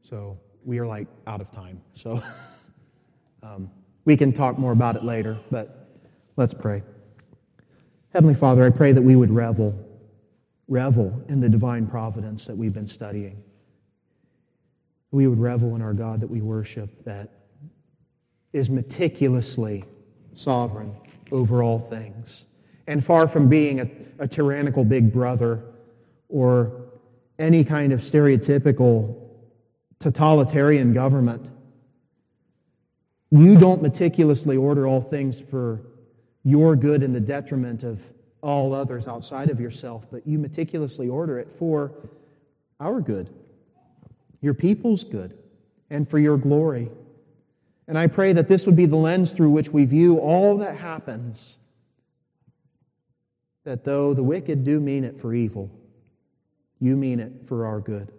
So 0.02 0.40
we 0.64 0.80
are 0.80 0.88
like 0.88 1.08
out 1.28 1.42
of 1.42 1.52
time. 1.52 1.82
So 1.94 2.24
um, 3.44 3.70
we 4.06 4.16
can 4.16 4.32
talk 4.32 4.58
more 4.58 4.72
about 4.72 4.96
it 4.96 5.04
later, 5.04 5.38
but 5.52 5.90
let's 6.38 6.54
pray. 6.54 6.82
Heavenly 8.14 8.34
Father, 8.34 8.66
I 8.66 8.70
pray 8.70 8.94
that 8.94 9.02
we 9.02 9.18
would 9.18 9.30
revel, 9.30 9.78
revel 10.70 11.22
in 11.28 11.42
the 11.42 11.50
divine 11.50 11.86
providence 11.86 12.46
that 12.46 12.56
we've 12.56 12.74
been 12.74 12.88
studying. 12.88 13.44
We 15.12 15.28
would 15.28 15.40
revel 15.40 15.76
in 15.76 15.82
our 15.82 15.94
God 15.94 16.22
that 16.22 16.30
we 16.30 16.40
worship, 16.40 17.04
that 17.04 17.30
is 18.54 18.70
meticulously 18.70 19.84
sovereign 20.38 20.96
over 21.32 21.64
all 21.64 21.80
things. 21.80 22.48
And 22.88 23.04
far 23.04 23.28
from 23.28 23.50
being 23.50 23.82
a, 23.82 23.90
a 24.20 24.28
tyrannical 24.28 24.86
big 24.86 25.12
brother 25.12 25.64
or 26.30 26.86
any 27.40 27.64
kind 27.64 27.92
of 27.92 28.00
stereotypical 28.00 29.16
totalitarian 30.00 30.94
government, 30.94 31.50
you 33.32 33.58
don't 33.58 33.82
meticulously 33.82 34.56
order 34.56 34.88
all 34.88 35.02
things 35.02 35.42
for 35.42 35.82
your 36.44 36.76
good 36.76 37.04
and 37.04 37.14
the 37.14 37.20
detriment 37.20 37.84
of 37.84 38.02
all 38.42 38.74
others 38.74 39.08
outside 39.08 39.50
of 39.50 39.60
yourself, 39.60 40.10
but 40.10 40.26
you 40.26 40.40
meticulously 40.40 41.10
order 41.10 41.38
it 41.38 41.52
for 41.52 41.92
our 42.80 43.02
good, 43.02 43.30
your 44.42 44.54
people's 44.54 45.04
good, 45.04 45.38
and 45.90 46.08
for 46.08 46.20
your 46.20 46.38
glory. 46.38 46.90
And 47.88 47.98
I 47.98 48.08
pray 48.08 48.34
that 48.34 48.48
this 48.48 48.66
would 48.66 48.76
be 48.76 48.86
the 48.86 48.98
lens 48.98 49.32
through 49.32 49.52
which 49.52 49.70
we 49.70 49.86
view 49.86 50.18
all 50.18 50.58
that 50.58 50.78
happens. 50.78 51.60
That 53.64 53.84
though 53.84 54.14
the 54.14 54.24
wicked 54.24 54.64
do 54.64 54.80
mean 54.80 55.04
it 55.04 55.20
for 55.20 55.34
evil, 55.34 55.72
you 56.80 56.96
mean 56.96 57.20
it 57.20 57.32
for 57.46 57.66
our 57.66 57.80
good. 57.80 58.12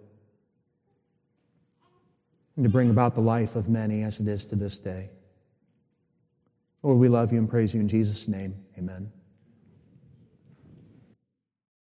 And 2.57 2.65
to 2.65 2.71
bring 2.71 2.91
about 2.91 3.15
the 3.15 3.21
life 3.21 3.57
of 3.57 3.69
many 3.69 4.03
as 4.03 4.21
it 4.21 4.27
is 4.27 4.45
to 4.47 4.57
this 4.57 4.79
day. 4.79 5.11
Lord, 6.83 6.99
we 6.99 7.09
love 7.09 7.33
you 7.33 7.39
and 7.39 7.49
praise 7.49 7.75
you 7.75 7.81
in 7.81 7.89
Jesus' 7.89 8.29
name. 8.29 8.55
Amen. 8.79 9.13